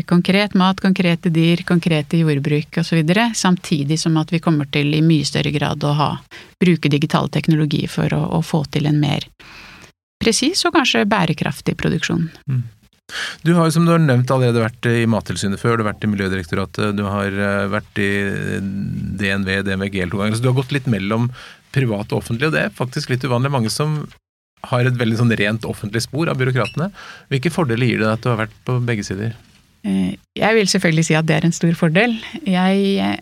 Konkret 0.09 0.55
mat, 0.57 0.81
konkrete 0.81 1.29
dyr, 1.31 1.61
konkrete 1.69 2.17
jordbruk 2.17 2.79
osv., 2.81 3.03
samtidig 3.37 3.99
som 4.01 4.17
at 4.17 4.33
vi 4.33 4.41
kommer 4.41 4.65
til 4.73 4.95
i 4.97 5.03
mye 5.05 5.27
større 5.29 5.53
grad 5.53 5.85
å 5.85 5.93
ha, 5.99 6.09
bruke 6.59 6.89
digital 6.91 7.29
teknologi 7.29 7.85
for 7.91 8.15
å, 8.17 8.23
å 8.39 8.41
få 8.43 8.65
til 8.73 8.89
en 8.89 8.97
mer 9.03 9.29
presis 10.23 10.65
og 10.65 10.75
kanskje 10.77 11.05
bærekraftig 11.09 11.77
produksjon. 11.79 12.25
Mm. 12.49 12.65
Du 13.47 13.53
har 13.55 13.71
som 13.71 13.85
du 13.87 13.93
har 13.93 14.03
nevnt 14.03 14.31
allerede 14.35 14.65
vært 14.65 14.89
i 14.91 15.05
Mattilsynet 15.07 15.61
før, 15.61 15.77
du 15.77 15.85
har 15.85 15.93
vært 15.93 16.07
i 16.07 16.11
Miljødirektoratet, 16.11 16.97
du 16.99 17.05
har 17.07 17.31
eh, 17.31 17.67
vært 17.71 18.01
i 18.03 18.11
DNV, 19.21 19.51
DNV 19.69 19.91
GL 19.95 20.11
to 20.11 20.19
ganger. 20.19 20.35
Så 20.35 20.43
du 20.43 20.51
har 20.51 20.59
gått 20.59 20.75
litt 20.75 20.89
mellom 20.91 21.29
privat 21.77 22.11
og 22.11 22.25
offentlig, 22.25 22.49
og 22.49 22.57
det 22.57 22.65
er 22.67 22.75
faktisk 22.75 23.13
litt 23.13 23.27
uvanlig. 23.29 23.53
Mange 23.55 23.71
som 23.71 24.01
har 24.73 24.89
et 24.89 24.99
veldig 24.99 25.21
sånn 25.21 25.35
rent 25.39 25.69
offentlig 25.69 26.03
spor 26.03 26.33
av 26.33 26.41
byråkratene. 26.41 26.91
Hvilke 27.31 27.53
fordeler 27.55 27.87
gir 27.87 28.03
det 28.03 28.09
deg 28.09 28.17
at 28.17 28.25
du 28.25 28.33
har 28.33 28.41
vært 28.43 28.59
på 28.67 28.81
begge 28.89 29.07
sider? 29.07 29.37
Eh, 29.87 30.17
jeg 30.37 30.59
vil 30.59 30.69
selvfølgelig 30.71 31.07
si 31.09 31.17
at 31.19 31.29
det 31.29 31.39
er 31.39 31.49
en 31.49 31.57
stor 31.57 31.75
fordel. 31.79 32.17
Jeg 32.43 32.85
eh, 33.03 33.17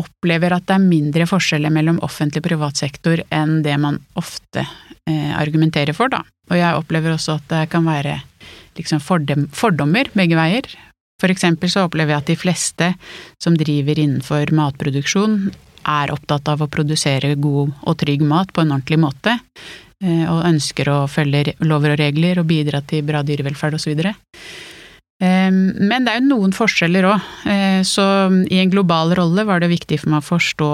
opplever 0.00 0.54
at 0.56 0.66
det 0.68 0.78
er 0.78 0.86
mindre 0.86 1.26
forskjeller 1.30 1.74
mellom 1.74 2.00
offentlig 2.06 2.42
og 2.42 2.48
privat 2.48 2.80
sektor 2.80 3.20
enn 3.34 3.60
det 3.66 3.76
man 3.80 4.00
ofte 4.18 4.66
argumenterer 5.04 5.92
for, 5.92 6.08
da. 6.08 6.22
Og 6.48 6.56
jeg 6.56 6.78
opplever 6.78 7.12
også 7.12 7.34
at 7.36 7.50
det 7.50 7.58
kan 7.68 7.84
være 7.84 8.14
liksom 8.78 9.02
fordommer 9.04 10.08
begge 10.16 10.38
veier. 10.38 10.70
For 11.20 11.32
eksempel 11.32 11.70
så 11.70 11.84
opplever 11.86 12.14
jeg 12.14 12.22
at 12.22 12.30
de 12.32 12.36
fleste 12.40 12.88
som 13.42 13.56
driver 13.58 14.00
innenfor 14.00 14.50
matproduksjon, 14.56 15.52
er 15.84 16.12
opptatt 16.14 16.48
av 16.48 16.62
å 16.64 16.70
produsere 16.72 17.34
god 17.36 17.72
og 17.84 17.96
trygg 18.00 18.24
mat 18.24 18.52
på 18.56 18.62
en 18.62 18.72
ordentlig 18.72 18.98
måte, 19.02 19.34
eh, 20.02 20.24
og 20.32 20.46
ønsker 20.48 20.88
å 20.88 20.98
følge 21.10 21.54
lover 21.60 21.94
og 21.94 22.00
regler 22.00 22.40
og 22.40 22.48
bidra 22.48 22.80
til 22.88 23.04
bra 23.04 23.20
dyrevelferd 23.26 23.76
osv. 23.76 24.00
Ehm, 25.22 25.76
men 25.78 26.06
det 26.06 26.12
er 26.12 26.22
jo 26.22 26.30
noen 26.32 26.54
forskjeller 26.54 27.06
òg, 27.06 27.26
eh, 27.46 27.82
så 27.86 28.04
i 28.50 28.58
en 28.58 28.72
global 28.72 29.14
rolle 29.14 29.44
var 29.46 29.62
det 29.62 29.70
viktig 29.70 30.00
for 30.02 30.10
meg 30.10 30.24
å 30.24 30.30
forstå 30.32 30.70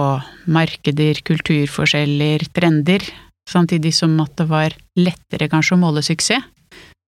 markeder, 0.48 1.20
kulturforskjeller, 1.28 2.46
trender, 2.56 3.04
samtidig 3.50 3.92
som 3.96 4.16
at 4.22 4.32
det 4.40 4.48
var 4.48 4.76
lettere 4.96 5.50
kanskje 5.52 5.76
å 5.76 5.82
måle 5.82 6.04
suksess. 6.06 6.46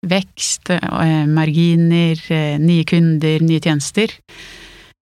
Vekst, 0.02 0.72
eh, 0.74 1.26
marginer, 1.30 2.18
eh, 2.28 2.58
nye 2.58 2.85
kunder, 2.85 3.38
nye 3.40 3.61
tjenester. 3.61 4.11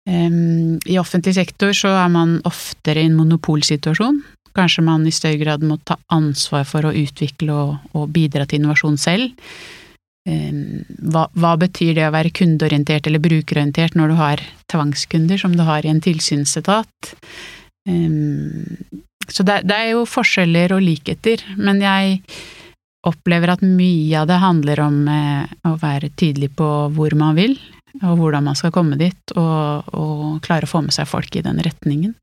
I 0.09 0.97
offentlig 0.97 1.35
sektor 1.35 1.69
så 1.69 1.89
er 2.03 2.09
man 2.09 2.41
oftere 2.41 3.03
i 3.03 3.05
en 3.05 3.15
monopolsituasjon. 3.15 4.23
Kanskje 4.55 4.83
man 4.83 5.05
i 5.05 5.11
større 5.11 5.37
grad 5.37 5.61
må 5.61 5.77
ta 5.85 5.97
ansvar 6.09 6.65
for 6.65 6.81
å 6.81 6.93
utvikle 6.95 7.51
og, 7.51 7.77
og 7.93 8.09
bidra 8.09 8.47
til 8.47 8.57
innovasjon 8.57 8.97
selv. 8.97 9.29
Hva, 10.29 11.25
hva, 11.33 11.53
betyr 11.57 11.95
det 11.97 12.07
å 12.07 12.13
være 12.13 12.33
kundeorientert 12.35 13.07
eller 13.09 13.21
brukerorientert 13.23 13.95
når 13.97 14.11
du 14.11 14.19
har 14.19 14.43
tvangskunder, 14.71 15.41
som 15.41 15.55
du 15.57 15.63
har 15.65 15.85
i 15.85 15.91
en 15.91 16.01
tilsynsetat? 16.03 17.15
Så 19.29 19.45
det, 19.45 19.61
det, 19.69 19.75
er 19.75 19.91
jo 19.93 20.05
forskjeller 20.09 20.73
og 20.75 20.83
likheter, 20.85 21.43
men 21.57 21.81
jeg 21.83 22.21
opplever 23.07 23.53
at 23.53 23.63
mye 23.63 24.21
av 24.21 24.27
det 24.29 24.39
handler 24.41 24.81
om 24.83 25.03
eh, 25.07 25.51
å 25.69 25.75
være 25.79 26.11
tydelig 26.19 26.51
på 26.59 26.67
hvor 26.95 27.15
man 27.17 27.37
vil, 27.37 27.55
og 28.01 28.19
hvordan 28.19 28.49
man 28.49 28.57
skal 28.59 28.73
komme 28.75 28.99
dit, 28.99 29.35
og, 29.39 29.93
og 29.95 30.41
klare 30.45 30.67
å 30.67 30.71
få 30.71 30.83
med 30.85 30.95
seg 30.95 31.07
folk 31.09 31.39
i 31.39 31.45
den 31.45 31.61
retningen. 31.63 32.13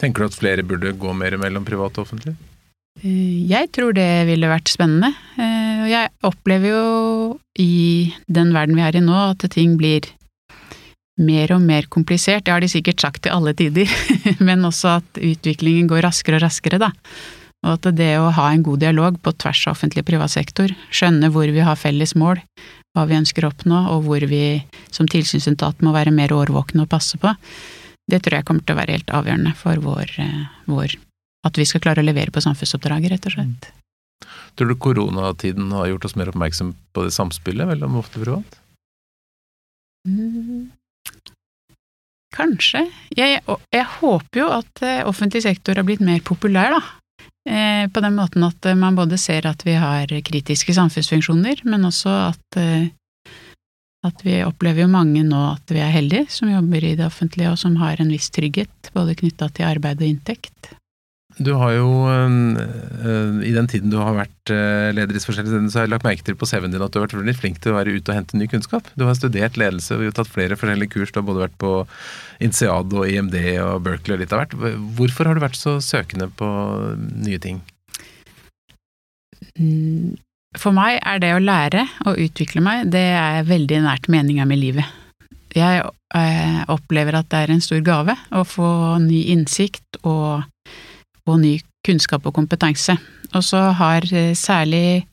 Tenker 0.00 0.24
du 0.24 0.30
at 0.30 0.36
flere 0.36 0.66
burde 0.66 0.96
gå 0.98 1.12
mer 1.16 1.38
mellom 1.40 1.64
privat 1.64 1.96
og 1.96 2.08
offentlig? 2.08 2.34
Eh, 3.02 3.44
jeg 3.50 3.70
tror 3.76 3.96
det 3.96 4.26
ville 4.28 4.50
vært 4.50 4.72
spennende. 4.72 5.12
Eh, 5.36 5.82
og 5.84 5.88
jeg 5.90 6.12
opplever 6.26 6.72
jo 6.72 6.84
i 7.60 8.12
den 8.26 8.54
verden 8.56 8.78
vi 8.78 8.84
er 8.86 8.96
i 8.96 9.04
nå, 9.04 9.16
at 9.32 9.44
ting 9.52 9.76
blir 9.80 10.08
mer 11.16 11.52
og 11.56 11.64
mer 11.64 11.88
komplisert. 11.92 12.44
Det 12.44 12.54
har 12.54 12.64
de 12.64 12.70
sikkert 12.70 13.00
sagt 13.00 13.24
til 13.24 13.34
alle 13.36 13.54
tider, 13.56 13.90
men 14.46 14.64
også 14.68 14.98
at 15.00 15.20
utviklingen 15.20 15.88
går 15.90 16.04
raskere 16.06 16.40
og 16.40 16.46
raskere, 16.46 16.80
da. 16.82 16.92
Og 17.66 17.78
at 17.78 17.88
det 17.98 18.12
å 18.20 18.30
ha 18.36 18.50
en 18.52 18.64
god 18.64 18.82
dialog 18.84 19.16
på 19.24 19.32
tvers 19.40 19.64
av 19.66 19.74
offentlig 19.74 20.04
og 20.04 20.10
privat 20.12 20.32
sektor, 20.32 20.72
skjønne 20.94 21.32
hvor 21.34 21.48
vi 21.50 21.64
har 21.64 21.78
felles 21.80 22.14
mål, 22.18 22.42
hva 22.94 23.06
vi 23.08 23.16
ønsker 23.16 23.44
å 23.44 23.50
oppnå, 23.50 23.80
og 23.94 24.04
hvor 24.06 24.28
vi 24.28 24.60
som 24.92 25.08
tilsynsetat 25.10 25.82
må 25.84 25.94
være 25.96 26.14
mer 26.14 26.36
årvåkne 26.36 26.84
og 26.84 26.92
passe 26.92 27.18
på, 27.20 27.32
det 28.06 28.22
tror 28.22 28.38
jeg 28.38 28.46
kommer 28.46 28.62
til 28.62 28.76
å 28.76 28.80
være 28.80 28.98
helt 28.98 29.12
avgjørende 29.18 29.56
for 29.58 29.82
vår, 29.82 30.12
eh, 30.22 30.46
vår 30.70 30.94
At 31.44 31.58
vi 31.60 31.66
skal 31.68 31.82
klare 31.84 32.00
å 32.00 32.06
levere 32.06 32.32
på 32.32 32.42
samfunnsoppdraget, 32.42 33.12
rett 33.12 33.28
og 33.28 33.36
slett. 33.36 33.68
Mm. 33.68 33.82
Tror 34.56 34.68
du 34.72 34.76
koronatiden 34.80 35.72
har 35.76 35.90
gjort 35.90 36.08
oss 36.08 36.16
mer 36.16 36.30
oppmerksom 36.32 36.72
på 36.96 37.04
det 37.04 37.12
samspillet 37.12 37.68
mellom 37.68 37.98
offentlig 38.00 38.22
og 38.22 38.26
privat? 38.26 38.58
Mm. 40.08 40.70
Kanskje. 42.36 42.86
Jeg, 43.16 43.40
jeg, 43.72 43.86
håper 44.00 44.40
jo 44.40 44.46
at 44.52 44.84
eh, 44.84 45.02
offentlig 45.08 45.42
sektor 45.44 45.76
har 45.78 45.86
blitt 45.88 46.04
mer 46.04 46.22
populær, 46.24 46.76
da. 46.76 46.80
Eh, 47.46 47.84
på 47.92 48.02
den 48.02 48.16
måten 48.16 48.44
at 48.46 48.66
man 48.76 48.96
både 48.98 49.18
ser 49.20 49.46
at 49.46 49.62
vi 49.66 49.76
har 49.78 50.10
kritiske 50.10 50.74
samfunnsfunksjoner, 50.76 51.62
men 51.68 51.86
også 51.88 52.12
at, 52.30 52.58
eh, 52.60 52.88
at 54.06 54.24
vi 54.26 54.40
opplever 54.44 54.84
jo 54.84 54.90
mange 54.92 55.22
nå 55.26 55.42
at 55.52 55.72
vi 55.72 55.84
er 55.84 55.94
heldige 55.94 56.30
som 56.32 56.50
jobber 56.50 56.84
i 56.84 56.96
det 56.98 57.06
offentlige 57.06 57.52
og 57.52 57.60
som 57.60 57.78
har 57.80 58.00
en 58.02 58.12
viss 58.12 58.32
trygghet, 58.34 58.92
både 58.96 59.18
knytta 59.20 59.52
til 59.52 59.68
arbeid 59.68 60.02
og 60.02 60.10
inntekt. 60.10 60.74
Du 61.36 61.50
har 61.60 61.74
jo, 61.74 61.88
uh, 62.08 63.40
i 63.44 63.52
den 63.52 63.66
tiden 63.68 63.90
du 63.92 63.98
har 64.00 64.14
vært 64.16 64.52
uh, 64.52 64.88
leder 64.96 65.18
i 65.18 65.20
forskjellige 65.20 65.52
steder, 65.52 65.68
så 65.68 65.78
har 65.78 65.84
jeg 65.84 65.92
lagt 65.92 66.06
merke 66.06 66.24
til 66.24 66.36
på 66.38 66.48
CV-en 66.48 66.72
din 66.72 66.80
at 66.80 66.94
du 66.94 66.96
har 66.96 67.04
vært 67.04 67.18
veldig 67.18 67.34
flink 67.36 67.58
til 67.60 67.74
å 67.74 67.76
være 67.76 67.92
ute 67.98 68.12
og 68.12 68.16
hente 68.16 68.40
ny 68.40 68.48
kunnskap. 68.48 68.88
Du 68.96 69.04
har 69.04 69.18
studert 69.18 69.58
ledelse, 69.60 69.98
har 70.00 70.16
tatt 70.16 70.32
flere 70.32 70.56
forskjellige 70.56 70.94
kurs, 70.94 71.12
du 71.12 71.20
har 71.20 71.26
både 71.28 71.44
vært 71.44 71.58
på 71.60 71.72
INSEAD 72.46 72.96
og 72.96 73.12
IMD 73.12 73.36
og 73.66 73.84
Berkeley 73.84 74.16
og 74.16 74.22
litt 74.24 74.32
av 74.32 74.42
hvert. 74.42 74.56
Hvorfor 74.96 75.28
har 75.28 75.36
du 75.36 75.44
vært 75.44 75.60
så 75.60 75.76
søkende 75.84 76.30
på 76.40 76.48
nye 77.28 77.42
ting? 77.44 77.60
Mm, 79.60 80.16
for 80.56 80.72
meg 80.72 81.02
er 81.04 81.20
det 81.20 81.34
å 81.36 81.44
lære 81.44 81.84
og 82.08 82.24
utvikle 82.24 82.64
meg, 82.64 82.88
det 82.96 83.10
er 83.12 83.44
veldig 83.44 83.84
nært 83.84 84.08
meninga 84.12 84.48
med 84.48 84.64
livet. 84.64 84.96
Jeg 85.56 85.84
opplever 86.72 87.20
at 87.20 87.28
det 87.32 87.44
er 87.44 87.52
en 87.52 87.64
stor 87.64 87.84
gave 87.84 88.16
å 88.32 88.42
få 88.48 88.68
ny 89.04 89.26
innsikt 89.32 90.00
og 90.00 90.44
og 91.26 91.40
ny 91.42 91.56
kunnskap 91.86 92.26
og 92.26 92.34
kompetanse. 92.36 92.96
Og 93.34 93.44
så 93.44 93.60
har 93.78 94.06
eh, 94.12 94.34
særlig 94.38 95.06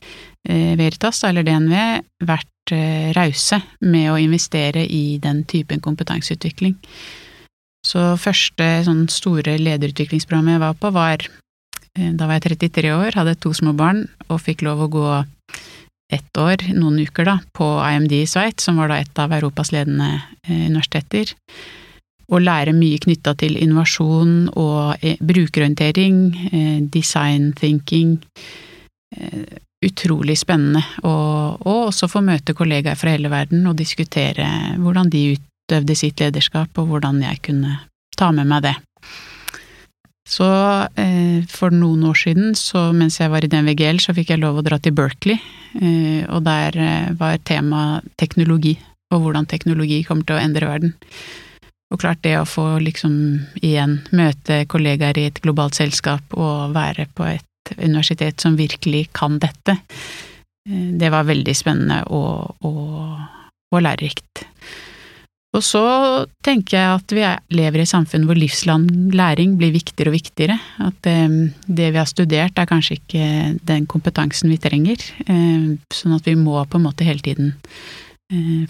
eh, 0.48 0.74
Veritas, 0.78 1.22
eller 1.26 1.46
DNV, 1.46 1.76
vært 2.26 2.74
eh, 2.74 3.12
rause 3.16 3.60
med 3.84 4.10
å 4.12 4.18
investere 4.20 4.84
i 4.86 5.18
den 5.22 5.44
typen 5.50 5.82
kompetanseutvikling. 5.84 6.76
Så 7.84 8.14
første 8.16 8.66
sånn 8.86 9.06
store 9.12 9.58
lederutviklingsprogrammet 9.60 10.56
jeg 10.56 10.64
var 10.64 10.78
på, 10.80 10.92
var 10.94 11.26
da 11.94 12.26
var 12.26 12.40
jeg 12.40 12.56
33 12.56 12.90
år, 12.90 13.14
hadde 13.14 13.36
to 13.38 13.52
små 13.54 13.70
barn 13.78 14.00
og 14.26 14.40
fikk 14.42 14.64
lov 14.66 14.80
å 14.82 14.88
gå 14.90 15.10
ett 16.10 16.40
år, 16.40 16.64
noen 16.74 16.96
uker 17.04 17.28
da, 17.28 17.36
på 17.54 17.68
IMD 17.86 18.16
i 18.16 18.24
Sveits, 18.26 18.66
som 18.66 18.80
var 18.80 18.90
da 18.90 18.96
et 18.98 19.20
av 19.22 19.30
Europas 19.36 19.70
ledende 19.70 20.08
universiteter 20.48 21.36
å 22.32 22.40
lære 22.40 22.74
mye 22.76 23.00
knytta 23.02 23.34
til 23.40 23.58
innovasjon 23.60 24.48
og 24.52 25.04
eh, 25.04 25.20
brukerorientering, 25.20 26.20
eh, 26.50 26.78
design 26.92 27.52
thinking. 27.58 28.16
Eh, 29.16 29.60
utrolig 29.84 30.38
spennende, 30.40 30.80
og, 31.04 31.60
og 31.68 31.90
også 31.90 32.08
få 32.08 32.22
møte 32.24 32.54
kollegaer 32.56 32.96
fra 32.96 33.12
hele 33.12 33.28
verden 33.28 33.66
og 33.68 33.76
diskutere 33.76 34.46
hvordan 34.80 35.10
de 35.12 35.34
utøvde 35.34 35.96
sitt 35.98 36.22
lederskap, 36.24 36.72
og 36.80 36.88
hvordan 36.88 37.20
jeg 37.20 37.42
kunne 37.44 37.76
ta 38.16 38.30
med 38.32 38.48
meg 38.48 38.64
det. 38.64 38.72
Så 40.24 40.48
for 41.52 41.76
noen 41.76 42.06
år 42.08 42.16
siden, 42.16 42.54
så 42.56 42.86
mens 42.96 43.20
jeg 43.20 43.28
var 43.28 43.44
i 43.44 43.50
DNVGL, 43.52 44.00
så 44.00 44.16
fikk 44.16 44.32
jeg 44.32 44.40
lov 44.40 44.62
å 44.62 44.64
dra 44.64 44.78
til 44.80 44.96
Berkeley, 44.96 45.36
og 46.32 46.40
der 46.48 46.80
var 47.20 47.36
tema 47.44 48.00
teknologi, 48.16 48.78
og 49.12 49.20
hvordan 49.20 49.52
teknologi 49.52 50.00
kommer 50.08 50.24
til 50.24 50.38
å 50.38 50.44
endre 50.46 50.70
verden. 50.72 50.96
Og 51.94 52.00
klart 52.02 52.24
det 52.26 52.34
å 52.40 52.48
få 52.48 52.80
liksom 52.82 53.14
igjen 53.62 54.00
møte 54.10 54.64
kollegaer 54.70 55.20
i 55.20 55.28
et 55.30 55.38
globalt 55.44 55.78
selskap 55.78 56.34
og 56.34 56.74
være 56.74 57.06
på 57.14 57.28
et 57.36 57.76
universitet 57.78 58.42
som 58.42 58.58
virkelig 58.58 59.06
kan 59.14 59.38
dette, 59.40 59.78
eh, 60.68 60.88
det 60.98 61.12
var 61.14 61.28
veldig 61.30 61.54
spennende 61.54 62.02
og, 62.10 62.58
og, 62.66 63.14
og 63.70 63.86
lærerikt. 63.86 64.44
Og 65.54 65.62
så 65.62 65.84
tenker 66.42 66.80
jeg 66.80 66.94
at 66.96 67.12
vi 67.14 67.26
lever 67.54 67.78
i 67.78 67.84
et 67.84 67.92
samfunn 67.92 68.24
hvor 68.26 68.38
livslang 68.38 68.88
læring 69.14 69.54
blir 69.60 69.70
viktigere 69.76 70.10
og 70.10 70.16
viktigere. 70.16 70.58
At 70.82 70.96
det, 71.06 71.14
eh, 71.14 71.36
det, 71.68 71.92
vi 71.94 72.00
har 72.00 72.10
studert 72.10 72.58
er 72.58 72.70
kanskje 72.70 72.98
ikke 72.98 73.28
den 73.62 73.86
kompetansen 73.86 74.50
vi 74.50 74.58
trenger. 74.58 74.98
Eh, 75.28 75.76
sånn 75.94 76.18
at 76.18 76.26
vi 76.26 76.34
må 76.40 76.58
på 76.66 76.82
en 76.82 76.88
måte 76.88 77.06
hele 77.06 77.22
tiden 77.22 77.54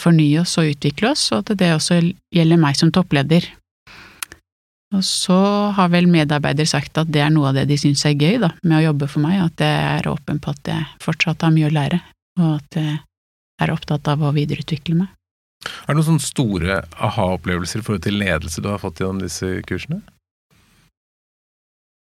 fornye 0.02 0.40
oss 0.42 0.56
og 0.60 0.72
utvikle 0.72 1.12
oss, 1.14 1.28
og 1.32 1.44
at 1.44 1.58
det 1.60 1.74
også 1.74 2.00
gjelder 2.34 2.60
meg 2.60 2.78
som 2.78 2.90
toppleder. 2.92 3.46
Og 4.94 5.02
så 5.06 5.38
har 5.74 5.90
vel 5.90 6.06
medarbeidere 6.10 6.70
sagt 6.70 6.98
at 7.00 7.10
det 7.10 7.22
er 7.24 7.32
noe 7.34 7.50
av 7.50 7.58
det 7.58 7.66
de 7.70 7.78
syns 7.80 8.04
er 8.06 8.14
gøy 8.14 8.38
da, 8.42 8.52
med 8.62 8.78
å 8.78 8.84
jobbe 8.90 9.08
for 9.10 9.24
meg, 9.24 9.40
at 9.42 9.64
jeg 9.64 9.82
er 9.98 10.10
åpen 10.10 10.38
på 10.42 10.54
at 10.54 10.70
jeg 10.70 10.86
fortsatt 11.02 11.42
har 11.46 11.54
mye 11.54 11.70
å 11.70 11.74
lære, 11.74 12.00
og 12.40 12.48
at 12.60 12.78
jeg 12.78 12.96
er 13.64 13.74
opptatt 13.74 14.10
av 14.10 14.22
å 14.22 14.34
videreutvikle 14.34 14.98
meg. 15.02 15.12
Er 15.64 15.94
det 15.94 15.96
noen 15.98 16.10
sånne 16.12 16.26
store 16.26 16.80
aha-opplevelser 17.02 17.80
i 17.80 17.86
forhold 17.86 18.04
til 18.04 18.18
ledelse 18.20 18.62
du 18.62 18.68
har 18.68 18.82
fått 18.82 19.00
gjennom 19.00 19.22
disse 19.24 19.56
kursene? 19.68 20.02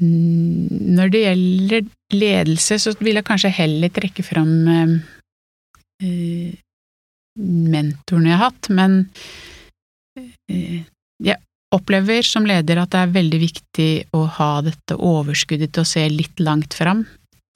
Mm, 0.03 0.91
når 0.97 1.11
det 1.13 1.21
gjelder 1.23 1.85
ledelse, 2.11 2.79
så 2.83 2.93
vil 2.99 3.15
jeg 3.15 3.27
kanskje 3.27 3.53
heller 3.55 3.93
trekke 3.95 4.25
fram 4.27 4.51
eh, 4.67 6.55
mentorene 7.39 8.31
jeg 8.31 8.39
har 8.39 8.49
hatt, 8.49 8.69
men 8.73 9.01
eh, 10.49 10.85
jeg 11.23 11.39
opplever 11.75 12.23
som 12.23 12.47
leder 12.47 12.79
at 12.79 12.93
det 12.93 13.01
er 13.01 13.15
veldig 13.15 13.41
viktig 13.41 13.89
å 14.15 14.25
ha 14.37 14.51
dette 14.65 14.95
overskuddet 14.95 15.73
til 15.75 15.83
å 15.83 15.89
se 15.89 16.05
litt 16.11 16.39
langt 16.43 16.77
fram, 16.77 17.03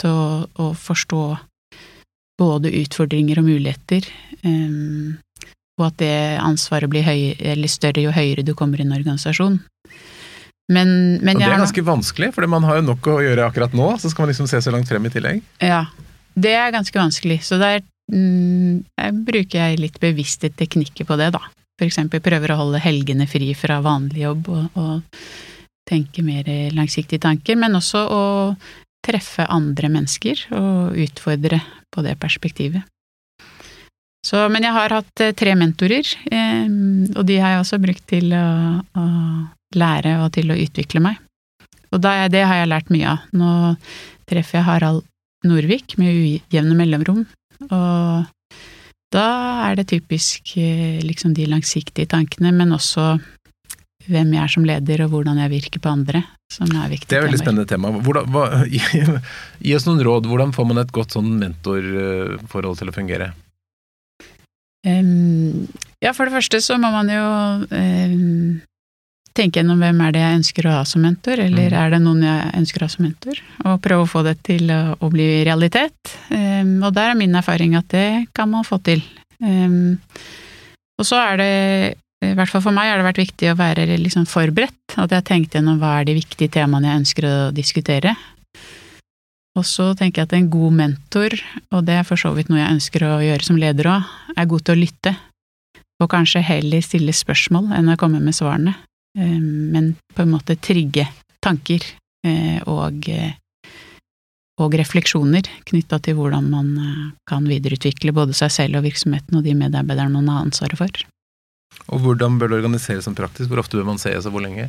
til 0.02 0.12
å, 0.12 0.28
å 0.60 0.72
forstå 0.76 1.24
både 2.39 2.72
utfordringer 2.82 3.42
og 3.42 3.50
muligheter, 3.50 4.06
um, 4.44 5.18
og 5.80 5.89
at 5.89 5.98
det 6.00 6.15
ansvaret 6.44 6.92
blir 6.92 7.04
høyere, 7.08 7.72
større 7.72 8.04
jo 8.04 8.13
høyere 8.15 8.46
du 8.48 8.54
kommer 8.58 8.80
i 8.80 8.86
en 8.88 8.96
organisasjon. 8.96 9.60
Men, 10.70 10.89
men 11.26 11.34
og 11.34 11.42
det 11.42 11.48
er 11.48 11.63
ganske 11.63 11.84
vanskelig, 11.84 12.30
for 12.36 12.46
man 12.52 12.68
har 12.68 12.80
jo 12.80 12.88
nok 12.92 13.08
å 13.10 13.20
gjøre 13.26 13.48
akkurat 13.48 13.74
nå, 13.76 13.88
så 14.00 14.12
skal 14.12 14.26
man 14.26 14.34
liksom 14.34 14.50
se 14.52 14.60
så 14.62 14.74
langt 14.76 14.92
frem 14.92 15.08
i 15.08 15.12
tillegg. 15.13 15.39
Ja, 15.63 15.88
det 16.38 16.54
er 16.56 16.76
ganske 16.76 17.00
vanskelig. 17.00 17.39
Så 17.48 17.58
det 17.62 17.72
er 17.74 17.88
jeg 18.10 19.15
bruker 19.26 19.60
jeg 19.60 19.80
litt 19.82 20.00
bevisste 20.02 20.50
teknikker 20.50 21.06
på 21.06 21.17
det, 21.19 21.32
da. 21.36 21.41
For 21.80 21.88
eksempel 21.88 22.24
prøver 22.24 22.52
å 22.54 22.60
holde 22.60 22.82
helgene 22.84 23.28
fri 23.30 23.54
fra 23.56 23.80
vanlig 23.86 24.26
jobb 24.26 24.50
og, 24.52 24.80
og 24.80 25.19
tenke 25.89 26.24
mer 26.26 26.50
langsiktige 26.76 27.22
tanker, 27.24 27.58
men 27.58 27.78
også 27.78 28.02
å 28.12 28.24
treffe 29.06 29.45
andre 29.48 29.89
mennesker 29.93 30.50
og 30.58 30.98
utfordre 31.00 31.62
på 31.89 32.04
det 32.06 32.17
perspektivet. 32.19 32.84
Så, 34.26 34.41
men 34.52 34.65
jeg 34.65 34.76
har 34.76 34.91
hatt 34.91 35.24
eh, 35.24 35.32
tre 35.38 35.54
mentorer, 35.56 36.04
eh, 36.28 36.67
og 37.15 37.24
de 37.26 37.39
har 37.39 37.56
jeg 37.56 37.63
også 37.63 37.80
brukt 37.82 38.04
til 38.12 38.34
å, 38.36 38.43
å 38.84 39.06
lære 39.80 40.17
og 40.26 40.34
til 40.36 40.52
å 40.52 40.60
utvikle 40.60 41.02
meg. 41.06 41.22
Og 41.95 42.04
det 42.04 42.43
har 42.43 42.60
jeg 42.60 42.69
lært 42.69 42.91
mye 42.93 43.15
av. 43.15 43.30
Nå 43.34 43.52
treffer 44.30 44.60
jeg 44.60 44.67
Harald 44.67 45.06
Norvik 45.48 45.95
med 45.98 46.12
ujevne 46.12 46.76
mellomrom, 46.78 47.24
og 47.67 48.30
da 49.13 49.26
er 49.65 49.80
det 49.80 49.89
typisk 49.89 50.54
eh, 50.62 51.02
liksom 51.02 51.34
de 51.38 51.48
langsiktige 51.50 52.10
tankene, 52.10 52.54
men 52.56 52.76
også 52.76 53.17
hvem 54.10 54.34
jeg 54.34 54.41
er 54.41 54.52
som 54.54 54.65
leder 54.65 55.04
og 55.06 55.13
hvordan 55.13 55.41
jeg 55.43 55.52
virker 55.52 55.82
på 55.84 55.91
andre, 55.91 56.24
som 56.54 56.69
er 56.69 56.89
viktige 56.93 57.10
temaer. 57.10 57.10
Det 57.10 57.17
er 57.17 57.22
et 57.22 57.28
veldig 57.28 57.41
spennende 57.41 57.69
tema. 57.69 57.91
Hvordan, 58.06 58.32
hva, 58.34 58.45
gi, 58.74 58.82
gi, 59.65 59.76
oss 59.78 59.86
noen 59.89 60.02
råd. 60.06 60.30
Hvordan 60.30 60.54
får 60.56 60.69
man 60.69 60.82
et 60.82 60.95
godt 60.95 61.17
sånn 61.17 61.36
mentorforhold 61.41 62.82
til 62.82 62.91
å 62.91 62.95
fungere? 62.95 63.32
Um, 64.88 65.67
ja, 66.00 66.13
for 66.15 66.26
det 66.26 66.38
første 66.38 66.62
så 66.63 66.78
må 66.80 66.91
man 66.93 67.10
jo 67.12 67.24
um, 67.67 68.62
tenke 69.39 69.62
gjennom 69.62 69.80
hvem 69.82 70.02
er 70.04 70.15
det 70.15 70.23
jeg 70.23 70.39
ønsker 70.39 70.67
å 70.67 70.73
ha 70.78 70.82
som 70.88 71.04
mentor, 71.06 71.39
eller 71.41 71.71
mm. 71.71 71.78
er 71.82 71.93
det 71.93 72.02
noen 72.04 72.25
jeg 72.25 72.52
ønsker 72.62 72.82
å 72.82 72.88
ha 72.88 72.93
som 72.93 73.06
mentor, 73.08 73.39
og 73.63 73.80
prøve 73.86 74.06
å 74.06 74.10
få 74.10 74.23
det 74.28 74.36
til 74.47 74.73
å, 74.73 74.82
å 74.99 75.10
bli 75.13 75.30
realitet. 75.47 76.15
Um, 76.34 76.80
og 76.84 76.93
der 76.97 77.13
er 77.13 77.19
min 77.19 77.38
erfaring 77.39 77.78
at 77.80 77.89
det 77.93 78.10
kan 78.36 78.52
man 78.52 78.67
få 78.67 78.82
til. 78.86 79.04
Um, 79.39 79.95
og 80.99 81.08
så 81.08 81.21
er 81.21 81.39
det, 81.39 81.54
i 82.25 82.34
hvert 82.36 82.52
fall 82.52 82.65
for 82.65 82.75
meg, 82.75 82.91
har 82.91 82.99
det 82.99 83.08
vært 83.08 83.23
viktig 83.23 83.54
å 83.54 83.60
være 83.60 83.88
liksom 84.02 84.28
forberedt, 84.30 84.97
at 84.97 85.08
jeg 85.08 85.21
har 85.21 85.30
tenkt 85.30 85.56
gjennom 85.56 85.80
hva 85.80 85.99
er 85.99 86.10
de 86.10 86.17
viktige 86.19 86.52
temaene 86.60 86.91
jeg 86.91 87.04
ønsker 87.06 87.30
å 87.30 87.38
diskutere. 87.56 88.17
Og 89.58 89.65
så 89.67 89.89
tenker 89.97 90.21
jeg 90.21 90.30
at 90.30 90.36
en 90.38 90.52
god 90.52 90.75
mentor, 90.75 91.34
og 91.73 91.88
det 91.88 91.95
er 91.99 92.06
for 92.08 92.19
så 92.19 92.32
vidt 92.36 92.52
noe 92.52 92.62
jeg 92.62 92.75
ønsker 92.75 93.08
å 93.08 93.15
gjøre 93.23 93.47
som 93.47 93.58
leder 93.60 93.89
òg, 93.95 94.12
er 94.36 94.52
god 94.52 94.67
til 94.67 94.75
å 94.75 94.84
lytte, 94.84 95.15
og 95.99 96.12
kanskje 96.12 96.43
heller 96.45 96.84
stille 96.84 97.15
spørsmål 97.15 97.73
enn 97.75 97.91
å 97.91 97.97
komme 97.99 98.21
med 98.23 98.36
svarene. 98.38 98.75
Eh, 99.17 99.39
men 99.41 99.95
på 100.13 100.22
en 100.22 100.34
måte 100.34 100.56
trigge 100.56 101.08
tanker 101.41 101.84
eh, 102.28 102.60
og, 102.69 103.10
eh, 103.10 103.34
og 104.60 104.76
refleksjoner 104.76 105.48
knytta 105.69 106.02
til 106.04 106.17
hvordan 106.19 106.50
man 106.52 106.74
kan 107.30 107.48
videreutvikle 107.48 108.13
både 108.15 108.36
seg 108.38 108.52
selv 108.52 108.80
og 108.80 108.86
virksomheten 108.89 109.39
og 109.39 109.45
de 109.48 109.56
medarbeiderne 109.56 110.19
man 110.19 110.30
har 110.34 110.43
ansvaret 110.43 110.78
for. 110.80 111.08
Og 111.89 112.04
hvordan 112.04 112.38
bør 112.38 112.52
det 112.52 112.60
organiseres 112.60 113.08
som 113.08 113.15
praktisk? 113.15 113.48
Hvor 113.50 113.63
ofte 113.63 113.80
bør 113.80 113.88
man 113.88 114.02
se, 114.02 114.12
og 114.17 114.34
hvor 114.34 114.43
lenge? 114.43 114.67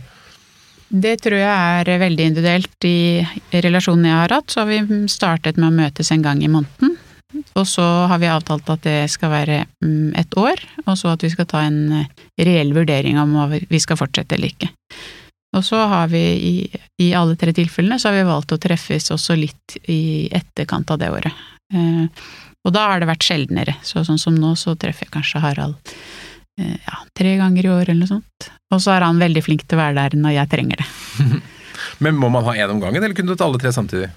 Det 0.90 1.16
tror 1.22 1.38
jeg 1.38 1.82
er 1.86 2.00
veldig 2.02 2.24
individuelt. 2.30 2.86
I 2.86 3.22
relasjonen 3.62 4.08
jeg 4.08 4.16
har 4.16 4.34
hatt, 4.34 4.50
så 4.50 4.62
har 4.62 4.70
vi 4.70 5.02
startet 5.10 5.58
med 5.58 5.70
å 5.70 5.76
møtes 5.76 6.10
en 6.10 6.24
gang 6.24 6.42
i 6.42 6.50
måneden. 6.50 6.89
Og 7.30 7.66
så 7.68 7.84
har 8.10 8.18
vi 8.18 8.30
avtalt 8.30 8.68
at 8.72 8.82
det 8.86 8.98
skal 9.12 9.32
være 9.32 9.62
mm, 9.84 10.12
et 10.18 10.36
år, 10.38 10.60
og 10.86 10.98
så 10.98 11.12
at 11.14 11.24
vi 11.24 11.30
skal 11.32 11.48
ta 11.50 11.62
en 11.66 11.80
eh, 12.00 12.26
reell 12.42 12.74
vurdering 12.74 13.18
om 13.22 13.36
vi 13.50 13.80
skal 13.82 13.98
fortsette 14.00 14.36
eller 14.36 14.50
ikke. 14.50 14.70
Og 15.56 15.64
så 15.66 15.80
har 15.90 16.10
vi 16.12 16.20
i, 16.20 16.54
i 17.02 17.10
alle 17.18 17.34
tre 17.38 17.52
tilfellene 17.54 17.98
så 17.98 18.10
har 18.10 18.20
vi 18.20 18.28
valgt 18.28 18.54
å 18.54 18.60
treffes 18.62 19.10
også 19.10 19.34
litt 19.38 19.78
i 19.90 20.28
etterkant 20.34 20.90
av 20.94 21.00
det 21.02 21.10
året. 21.10 21.44
Eh, 21.74 22.06
og 22.66 22.74
da 22.76 22.90
har 22.90 23.00
det 23.00 23.08
vært 23.08 23.24
sjeldnere, 23.26 23.76
så 23.86 24.04
sånn 24.06 24.20
som 24.20 24.36
nå 24.36 24.52
så 24.58 24.76
treffer 24.78 25.08
jeg 25.08 25.14
kanskje 25.14 25.42
Harald 25.42 25.78
eh, 26.60 26.76
ja, 26.76 27.00
tre 27.16 27.36
ganger 27.40 27.66
i 27.66 27.72
år 27.72 27.88
eller 27.88 28.02
noe 28.04 28.14
sånt. 28.18 28.50
Og 28.70 28.82
så 28.82 28.94
er 28.94 29.06
han 29.06 29.22
veldig 29.22 29.42
flink 29.46 29.64
til 29.66 29.78
å 29.78 29.82
være 29.82 29.98
der 30.02 30.18
når 30.20 30.36
jeg 30.36 30.52
trenger 30.54 30.82
det. 30.82 31.40
Men 32.04 32.18
må 32.20 32.30
man 32.32 32.46
ha 32.46 32.54
én 32.56 32.70
om 32.70 32.82
gangen, 32.82 33.02
eller 33.02 33.16
kunne 33.16 33.32
du 33.32 33.36
tatt 33.36 33.48
alle 33.48 33.60
tre 33.62 33.72
samtidig? 33.74 34.10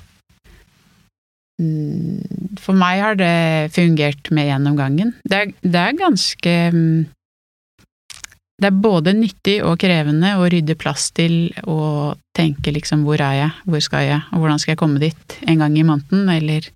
For 2.64 2.78
meg 2.78 3.02
har 3.04 3.20
det 3.20 3.74
fungert 3.76 4.32
med 4.32 4.50
gjennomgangen. 4.50 5.14
Det 5.28 5.40
er, 5.40 5.54
det 5.64 5.82
er 5.82 6.00
ganske 6.00 6.56
mm, 6.74 7.06
det 8.64 8.70
er 8.70 8.84
både 8.84 9.12
nyttig 9.18 9.58
og 9.66 9.80
krevende 9.82 10.36
å 10.40 10.46
rydde 10.48 10.78
plass 10.80 11.10
til 11.16 11.50
å 11.68 12.14
tenke 12.38 12.72
liksom 12.72 13.04
hvor 13.04 13.22
er 13.22 13.40
jeg, 13.42 13.56
hvor 13.68 13.84
skal 13.84 14.06
jeg, 14.08 14.20
og 14.32 14.44
hvordan 14.44 14.62
skal 14.62 14.74
jeg 14.74 14.80
komme 14.80 15.02
dit 15.02 15.38
en 15.50 15.64
gang 15.64 15.76
i 15.76 15.86
måneden, 15.88 16.30
eller 16.32 16.70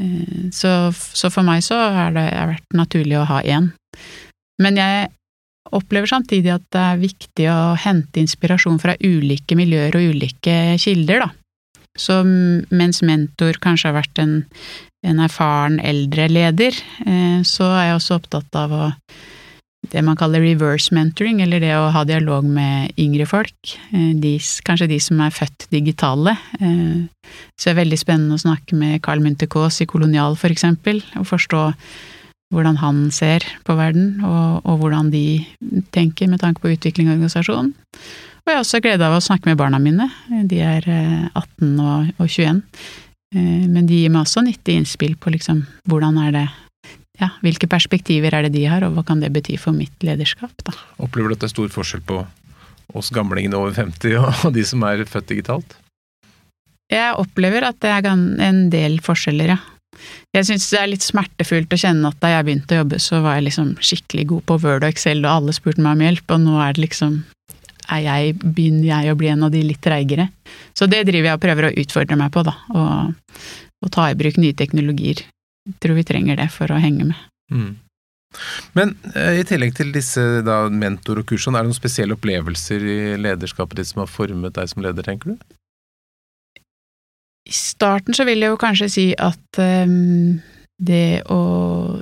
eh, 0.00 0.48
så, 0.56 0.72
så, 0.90 1.30
for 1.30 1.46
meg 1.46 1.62
så 1.66 1.78
har 1.94 2.16
det 2.16 2.26
vært 2.32 2.78
naturlig 2.80 3.20
å 3.20 3.28
ha 3.28 3.42
én. 3.44 3.70
Men 4.62 4.80
jeg 4.80 5.10
opplever 5.76 6.10
samtidig 6.10 6.54
at 6.54 6.66
det 6.74 6.82
er 6.82 7.02
viktig 7.02 7.48
å 7.52 7.60
hente 7.82 8.22
inspirasjon 8.22 8.80
fra 8.82 8.96
ulike 9.02 9.58
miljøer 9.58 9.98
og 9.98 10.14
ulike 10.14 10.56
kilder, 10.82 11.26
da. 11.26 11.30
Så 11.96 12.20
mens 12.24 13.02
mentor 13.02 13.58
kanskje 13.62 13.90
har 13.90 13.98
vært 14.00 14.20
en, 14.22 14.36
en 15.06 15.22
erfaren 15.24 15.80
eldre 15.80 16.28
leder, 16.32 16.76
eh, 17.06 17.40
så 17.46 17.70
er 17.72 17.90
jeg 17.90 17.98
også 18.00 18.20
opptatt 18.20 18.60
av 18.64 18.76
å 18.76 18.84
det 19.92 20.02
man 20.02 20.16
kaller 20.18 20.42
reverse 20.42 20.94
mentoring, 20.94 21.40
eller 21.42 21.62
det 21.62 21.72
å 21.76 21.90
ha 21.94 22.02
dialog 22.06 22.46
med 22.48 22.96
yngre 23.00 23.26
folk. 23.28 23.76
Eh, 23.92 24.12
de, 24.18 24.36
kanskje 24.66 24.90
de 24.90 24.98
som 25.02 25.20
er 25.22 25.34
født 25.34 25.68
digitale. 25.72 26.36
Eh, 26.60 27.06
så 27.54 27.68
det 27.68 27.74
er 27.74 27.80
veldig 27.82 28.00
spennende 28.00 28.38
å 28.38 28.42
snakke 28.42 28.78
med 28.78 29.02
Carl 29.06 29.22
Munthe-Kaas 29.24 29.80
i 29.84 29.88
Kolonial, 29.90 30.36
for 30.40 30.54
eksempel, 30.54 31.02
og 31.18 31.28
forstå 31.30 31.64
hvordan 32.54 32.78
han 32.78 33.08
ser 33.10 33.42
på 33.66 33.74
verden, 33.78 34.20
og, 34.24 34.62
og, 34.62 34.78
hvordan 34.82 35.10
de 35.10 35.42
tenker 35.94 36.30
med 36.30 36.42
tanke 36.42 36.62
på 36.62 36.70
utvikling 36.76 37.10
av 37.10 37.16
organisasjonen. 37.16 37.72
Og 38.46 38.52
jeg 38.52 38.60
har 38.60 38.62
også 38.62 38.78
glede 38.78 39.02
av 39.02 39.16
å 39.16 39.24
snakke 39.24 39.50
med 39.50 39.58
barna 39.58 39.80
mine. 39.82 40.06
De 40.46 40.60
er 40.62 40.84
18 40.86 41.34
eh, 41.34 41.80
og, 41.82 42.12
og 42.22 42.30
21. 42.30 42.62
Men 43.34 43.88
de 43.90 43.98
gir 43.98 44.12
meg 44.14 44.22
også 44.22 44.44
nyttig 44.46 44.76
innspill 44.78 45.16
på 45.18 45.32
liksom 45.34 45.64
hvordan 45.90 46.20
er 46.22 46.30
det 46.32 46.44
ja, 47.18 47.32
hvilke 47.44 47.68
perspektiver 47.68 48.34
er 48.36 48.46
det 48.46 48.54
de 48.54 48.66
har, 48.68 48.84
og 48.86 48.96
hva 48.96 49.04
kan 49.08 49.22
det 49.22 49.32
bety 49.34 49.56
for 49.60 49.76
mitt 49.76 50.04
lederskap, 50.04 50.52
da. 50.66 50.74
Opplever 51.02 51.32
du 51.32 51.36
at 51.36 51.42
det 51.42 51.48
er 51.48 51.54
stor 51.54 51.72
forskjell 51.72 52.04
på 52.06 52.20
oss 52.96 53.10
gamlingene 53.14 53.58
over 53.58 53.74
50 53.76 54.18
og 54.20 54.50
de 54.54 54.64
som 54.68 54.84
er 54.86 55.04
født 55.08 55.30
digitalt? 55.32 55.78
Jeg 56.92 57.16
opplever 57.18 57.66
at 57.66 57.80
det 57.82 57.90
er 57.90 58.06
en 58.12 58.66
del 58.70 59.00
forskjeller, 59.02 59.56
ja. 59.56 59.62
Jeg 60.36 60.44
syns 60.44 60.68
det 60.68 60.78
er 60.78 60.90
litt 60.92 61.04
smertefullt 61.04 61.72
å 61.72 61.78
kjenne 61.80 62.10
at 62.12 62.18
da 62.20 62.34
jeg 62.34 62.44
begynte 62.46 62.76
å 62.76 62.82
jobbe, 62.82 62.98
så 63.00 63.22
var 63.24 63.38
jeg 63.38 63.46
liksom 63.48 63.70
skikkelig 63.80 64.26
god 64.34 64.44
på 64.50 64.58
Word 64.60 64.84
og 64.84 64.90
Excel, 64.90 65.24
og 65.24 65.32
alle 65.32 65.56
spurte 65.56 65.80
meg 65.80 65.96
om 65.96 66.04
hjelp, 66.04 66.34
og 66.36 66.42
nå 66.44 66.58
er 66.60 66.76
det 66.76 66.84
liksom 66.84 67.16
jeg, 67.86 68.34
begynner 68.42 68.88
jeg 68.90 69.12
å 69.12 69.18
bli 69.18 69.30
en 69.32 69.46
av 69.46 69.54
de 69.54 69.62
litt 69.66 69.82
treigere. 69.82 70.28
Så 70.76 70.88
det 70.90 71.04
driver 71.08 71.30
jeg 71.30 71.38
og 71.38 71.44
prøver 71.44 71.68
å 71.68 71.74
utfordre 71.84 72.18
meg 72.18 72.34
på, 72.34 72.44
da. 72.46 72.54
Og, 72.74 73.40
og 73.84 73.92
ta 73.94 74.10
i 74.10 74.18
bruk 74.18 74.38
nye 74.42 74.56
teknologier 74.56 75.24
jeg 75.66 75.80
tror 75.82 75.98
vi 75.98 76.06
trenger 76.06 76.38
det 76.38 76.46
for 76.54 76.70
å 76.70 76.78
henge 76.78 77.08
med. 77.10 77.26
Mm. 77.50 77.74
Men 78.76 78.94
eh, 79.14 79.40
i 79.40 79.44
tillegg 79.48 79.74
til 79.78 79.92
disse 79.94 80.22
da, 80.46 80.66
mentor- 80.70 81.22
og 81.22 81.28
kursene, 81.30 81.58
er 81.58 81.66
det 81.66 81.72
noen 81.72 81.78
spesielle 81.78 82.16
opplevelser 82.16 82.84
i 82.86 82.98
lederskapet 83.18 83.80
ditt 83.80 83.90
som 83.90 84.04
har 84.04 84.10
formet 84.10 84.54
deg 84.58 84.70
som 84.70 84.84
leder, 84.84 85.06
tenker 85.06 85.34
du? 85.34 85.56
I 87.46 87.54
starten 87.54 88.14
så 88.14 88.26
vil 88.26 88.42
jeg 88.42 88.52
jo 88.52 88.60
kanskje 88.60 88.90
si 88.90 89.06
at 89.22 89.60
um, 89.62 90.38
det 90.76 91.22
å, 91.32 91.40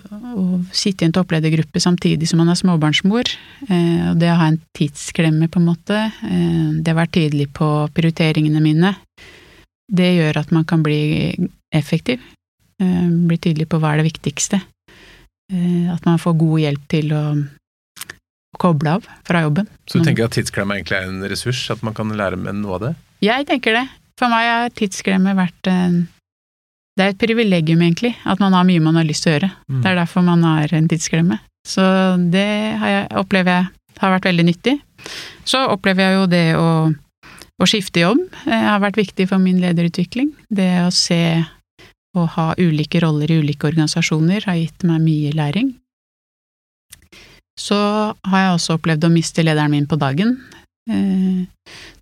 å, 0.01 0.45
sitte 0.75 1.05
i 1.05 1.09
en 1.09 1.15
toppledergruppe 1.15 1.81
samtidig 1.83 2.27
som 2.27 2.41
man 2.43 2.51
er 2.51 2.59
småbarnsmor, 2.59 3.31
eh, 3.69 4.11
og 4.11 4.19
det 4.19 4.33
å 4.33 4.39
ha 4.41 4.51
en 4.51 4.61
tidsklemme, 4.77 5.49
på 5.49 5.61
en 5.63 5.69
måte, 5.69 5.99
eh, 6.27 6.71
det 6.83 6.95
å 6.95 6.99
være 6.99 7.15
tydelig 7.21 7.49
på 7.55 7.71
prioriteringene 7.95 8.63
mine, 8.65 8.95
det 9.95 10.11
gjør 10.17 10.41
at 10.43 10.55
man 10.55 10.67
kan 10.67 10.83
bli 10.83 11.35
effektiv. 11.75 12.23
Eh, 12.83 13.05
bli 13.29 13.39
tydelig 13.39 13.69
på 13.71 13.79
hva 13.79 13.95
er 13.95 14.03
det 14.03 14.11
viktigste. 14.13 14.63
At 15.93 16.07
man 16.09 16.17
får 16.19 16.33
god 16.41 16.61
hjelp 16.63 16.85
til 16.89 17.11
å 17.15 17.23
koble 18.59 18.95
av 18.97 19.05
fra 19.29 19.43
jobben. 19.45 19.69
Så 19.87 20.01
du 20.01 20.09
tenker 20.09 20.25
at 20.25 20.35
tidsklemme 20.35 20.79
egentlig 20.79 20.97
er 20.97 21.11
en 21.11 21.21
ressurs, 21.31 21.61
at 21.71 21.83
man 21.85 21.95
kan 21.95 22.09
lære 22.17 22.39
med 22.41 22.57
noe 22.63 22.79
av 22.79 22.81
det? 22.87 22.93
Jeg 23.23 23.47
tenker 23.47 23.77
det. 23.77 23.85
For 24.19 24.33
meg 24.33 24.49
har 24.49 24.73
tidsklemme 24.75 25.37
vært 25.37 25.69
en 25.71 26.01
Det 26.95 27.05
er 27.05 27.15
et 27.15 27.19
privilegium, 27.19 27.83
egentlig, 27.83 28.13
at 28.23 28.43
man 28.43 28.55
har 28.55 28.67
mye 28.69 28.83
man 28.83 28.99
har 29.01 29.07
lyst 29.07 29.27
til 29.27 29.33
å 29.33 29.37
gjøre. 29.37 29.51
Mm. 29.67 29.81
Det 29.83 29.91
er 29.91 29.99
derfor 29.99 30.27
man 30.27 30.45
har 30.47 30.75
en 30.79 30.91
tidsklemme. 30.91 31.41
Så 31.67 31.85
det 32.31 32.45
jeg, 32.45 33.07
opplever 33.19 33.65
jeg 33.65 34.03
har 34.03 34.13
vært 34.17 34.29
veldig 34.29 34.45
nyttig. 34.51 34.77
Så 35.49 35.65
opplever 35.73 36.07
jeg 36.07 36.19
jo 36.19 36.29
det 36.31 36.47
å, 36.59 36.69
å 37.59 37.69
skifte 37.69 38.03
jobb 38.03 38.23
det 38.45 38.61
har 38.67 38.83
vært 38.83 38.99
viktig 39.01 39.27
for 39.31 39.43
min 39.43 39.61
lederutvikling. 39.63 40.33
Det 40.51 40.71
å 40.85 40.91
se 40.95 41.43
og 42.15 42.29
ha 42.37 42.53
ulike 42.59 43.01
roller 43.03 43.31
i 43.33 43.41
ulike 43.43 43.67
organisasjoner 43.67 44.47
har 44.47 44.59
gitt 44.61 44.87
meg 44.87 45.03
mye 45.03 45.33
læring. 45.35 45.73
Så 47.59 47.77
har 48.15 48.45
jeg 48.45 48.55
også 48.55 48.79
opplevd 48.79 49.07
å 49.07 49.13
miste 49.15 49.43
lederen 49.43 49.75
min 49.75 49.89
på 49.91 49.99
dagen 49.99 50.37
eh, 50.91 51.43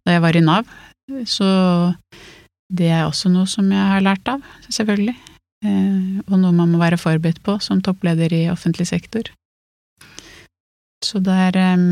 da 0.05 0.15
jeg 0.17 0.23
var 0.25 0.37
i 0.37 0.45
Nav, 0.45 0.69
så 1.29 1.49
det 2.73 2.89
er 2.89 3.05
også 3.05 3.31
noe 3.33 3.49
som 3.51 3.69
jeg 3.73 3.93
har 3.93 4.03
lært 4.05 4.29
av, 4.33 4.43
selvfølgelig, 4.73 5.15
eh, 5.67 6.19
og 6.25 6.35
noe 6.41 6.57
man 6.57 6.73
må 6.73 6.81
være 6.81 7.01
forberedt 7.01 7.43
på 7.45 7.59
som 7.65 7.83
toppleder 7.85 8.33
i 8.33 8.47
offentlig 8.53 8.89
sektor. 8.89 9.29
Så 11.03 11.21
det 11.21 11.35
er 11.49 11.59
eh, 11.61 11.87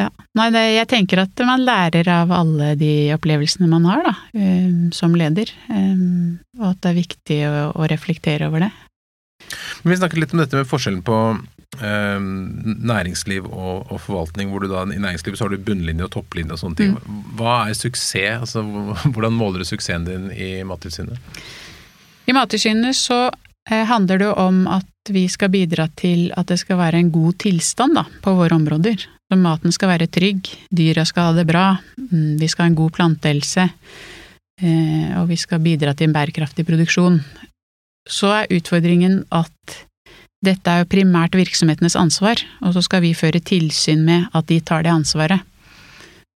ja. 0.00 0.08
Nei, 0.34 0.48
det, 0.50 0.62
jeg 0.74 0.90
tenker 0.90 1.22
at 1.22 1.44
man 1.46 1.62
lærer 1.62 2.08
av 2.10 2.32
alle 2.34 2.72
de 2.78 3.12
opplevelsene 3.14 3.68
man 3.70 3.86
har, 3.86 4.08
da, 4.08 4.14
um, 4.34 4.88
som 4.94 5.14
leder, 5.14 5.52
og 6.58 6.64
at 6.72 6.80
det 6.82 6.90
er 6.90 6.96
viktig 6.98 7.36
å, 7.46 7.52
å, 7.78 7.86
reflektere 7.92 8.48
over 8.50 8.66
det. 8.66 8.72
Men 9.84 9.92
Vi 9.92 10.00
snakket 10.00 10.22
litt 10.22 10.32
om 10.32 10.40
dette 10.40 10.56
med 10.56 10.68
forskjellen 10.68 11.02
på 11.04 11.16
eh, 11.76 12.20
næringsliv 12.88 13.44
og, 13.50 13.84
og, 13.90 13.98
forvaltning, 14.00 14.48
hvor 14.48 14.64
du 14.64 14.70
da 14.72 14.86
i 14.88 15.00
næringslivet 15.00 15.38
så 15.38 15.44
har 15.44 15.52
du 15.52 15.60
bunnlinje 15.60 16.06
og 16.06 16.14
topplinje 16.14 16.56
og 16.56 16.62
sånne 16.62 16.80
ting. 16.80 16.94
Mm. 16.96 17.18
Hva 17.36 17.58
er 17.68 17.76
suksess? 17.76 18.40
Altså, 18.46 18.64
hvordan 19.12 19.36
måler 19.36 19.60
du 19.60 19.68
suksessen 19.68 20.08
din 20.08 20.30
i 20.32 20.50
Mattilsynet? 20.64 21.20
I 22.24 22.32
Mattilsynet 22.32 22.96
så 22.96 23.26
eh, 23.28 23.84
handler 23.90 24.24
det 24.24 24.32
om 24.40 24.64
at 24.72 25.12
vi 25.12 25.26
skal 25.28 25.52
bidra 25.52 25.90
til 26.00 26.30
at 26.32 26.48
det 26.48 26.62
skal 26.62 26.80
være 26.80 27.04
en 27.04 27.12
god 27.12 27.36
tilstand 27.44 28.00
da, 28.00 28.06
på 28.24 28.32
våre 28.38 28.56
områder. 28.56 29.04
Så 29.28 29.36
maten 29.40 29.72
skal 29.72 29.92
være 29.92 30.08
trygg, 30.12 30.48
dyra 30.72 31.04
skal 31.08 31.28
ha 31.28 31.36
det 31.36 31.48
bra, 31.48 31.66
mm, 32.00 32.36
vi 32.40 32.48
skal 32.48 32.64
ha 32.64 32.72
en 32.72 32.78
god 32.80 32.92
plantehelse, 32.96 33.68
eh, 34.64 35.10
og 35.20 35.28
vi 35.28 35.36
skal 35.40 35.60
bidra 35.64 35.92
til 35.92 36.08
en 36.08 36.16
bærekraftig 36.16 36.64
produksjon. 36.68 37.20
Så 38.10 38.30
er 38.42 38.52
utfordringen 38.52 39.22
at 39.32 39.78
dette 40.44 40.70
er 40.70 40.82
jo 40.82 40.90
primært 40.92 41.36
virksomhetenes 41.38 41.96
ansvar, 41.96 42.40
og 42.60 42.74
så 42.76 42.82
skal 42.84 43.04
vi 43.04 43.14
føre 43.16 43.40
tilsyn 43.40 44.04
med 44.04 44.28
at 44.36 44.48
de 44.50 44.60
tar 44.60 44.84
det 44.84 44.92
ansvaret. 44.92 45.40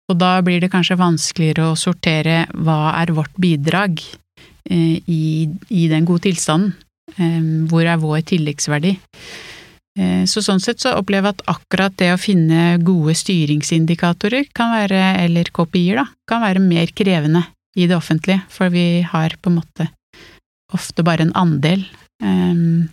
Og 0.08 0.16
da 0.20 0.38
blir 0.46 0.62
det 0.64 0.72
kanskje 0.72 1.00
vanskeligere 1.00 1.68
å 1.68 1.80
sortere 1.80 2.46
hva 2.56 2.94
er 3.02 3.12
vårt 3.16 3.34
bidrag 3.36 4.00
eh, 4.00 5.04
i, 5.04 5.50
i 5.68 5.90
den 5.92 6.08
gode 6.08 6.30
tilstanden, 6.30 6.72
eh, 7.18 7.42
hvor 7.68 7.84
er 7.84 8.00
vår 8.00 8.24
tilleggsverdi. 8.32 8.94
Eh, 10.00 10.24
så 10.30 10.44
sånn 10.46 10.64
sett 10.64 10.80
så 10.84 10.96
opplever 10.96 11.34
jeg 11.34 11.36
at 11.36 11.46
akkurat 11.58 12.00
det 12.00 12.14
å 12.14 12.22
finne 12.22 12.78
gode 12.86 13.18
styringsindikatorer 13.20 14.48
kan 14.56 14.72
være, 14.78 15.04
eller 15.26 15.52
KPI-er 15.52 16.04
da, 16.06 16.08
kan 16.30 16.46
være 16.46 16.64
mer 16.64 16.96
krevende 16.96 17.44
i 17.76 17.90
det 17.90 17.98
offentlige, 17.98 18.46
for 18.48 18.72
vi 18.72 19.04
har 19.04 19.36
på 19.42 19.52
en 19.52 19.60
måte 19.60 19.92
ofte 20.74 21.06
bare 21.06 21.28
en 21.28 21.36
andel. 21.38 21.86
Um, 22.24 22.88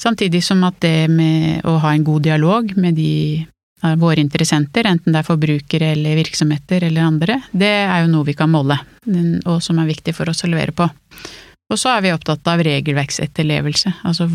samtidig 0.00 0.42
som 0.44 0.64
at 0.66 0.80
det 0.84 1.08
med 1.12 1.64
å 1.68 1.78
ha 1.82 1.94
en 1.94 2.06
god 2.06 2.26
dialog 2.26 2.74
med 2.76 2.98
de 2.98 3.46
av 3.86 3.98
våre 4.02 4.22
interessenter, 4.22 4.88
enten 4.90 5.14
det 5.14 5.20
er 5.20 5.26
forbrukere 5.26 5.92
eller 5.94 6.18
virksomheter 6.18 6.88
eller 6.88 7.06
andre, 7.06 7.40
det 7.52 7.74
er 7.84 8.02
jo 8.02 8.10
noe 8.10 8.26
vi 8.26 8.34
kan 8.38 8.50
måle, 8.50 8.78
og 9.46 9.60
som 9.62 9.78
er 9.78 9.90
viktig 9.90 10.14
for 10.16 10.30
oss 10.30 10.42
å 10.42 10.50
levere 10.50 10.74
på. 10.74 10.88
Og 11.68 11.76
så 11.76 11.92
er 11.92 12.02
vi 12.02 12.10
opptatt 12.14 12.46
av 12.48 12.62
regelverksetterlevelse, 12.64 13.92
altså 14.08 14.26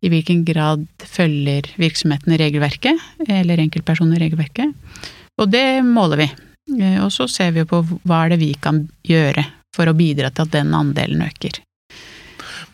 i 0.00 0.10
hvilken 0.12 0.44
grad 0.48 0.86
følger 1.02 1.68
virksomhetene 1.82 2.38
regelverket, 2.40 3.08
eller 3.26 3.60
enkeltpersoner 3.66 4.22
regelverket, 4.22 4.72
og 5.40 5.50
det 5.50 5.82
måler 5.84 6.24
vi. 6.24 6.30
Eh, 6.78 6.98
og 7.02 7.10
så 7.12 7.26
ser 7.28 7.52
vi 7.56 7.66
på 7.66 7.82
hva 7.82 8.24
er 8.24 8.34
det 8.34 8.40
vi 8.44 8.52
kan 8.62 8.84
gjøre 9.04 9.44
for 9.76 9.90
å 9.90 9.96
bidra 9.96 10.32
til 10.34 10.46
at 10.46 10.54
den 10.54 10.74
andelen 10.76 11.24
øker. 11.26 11.60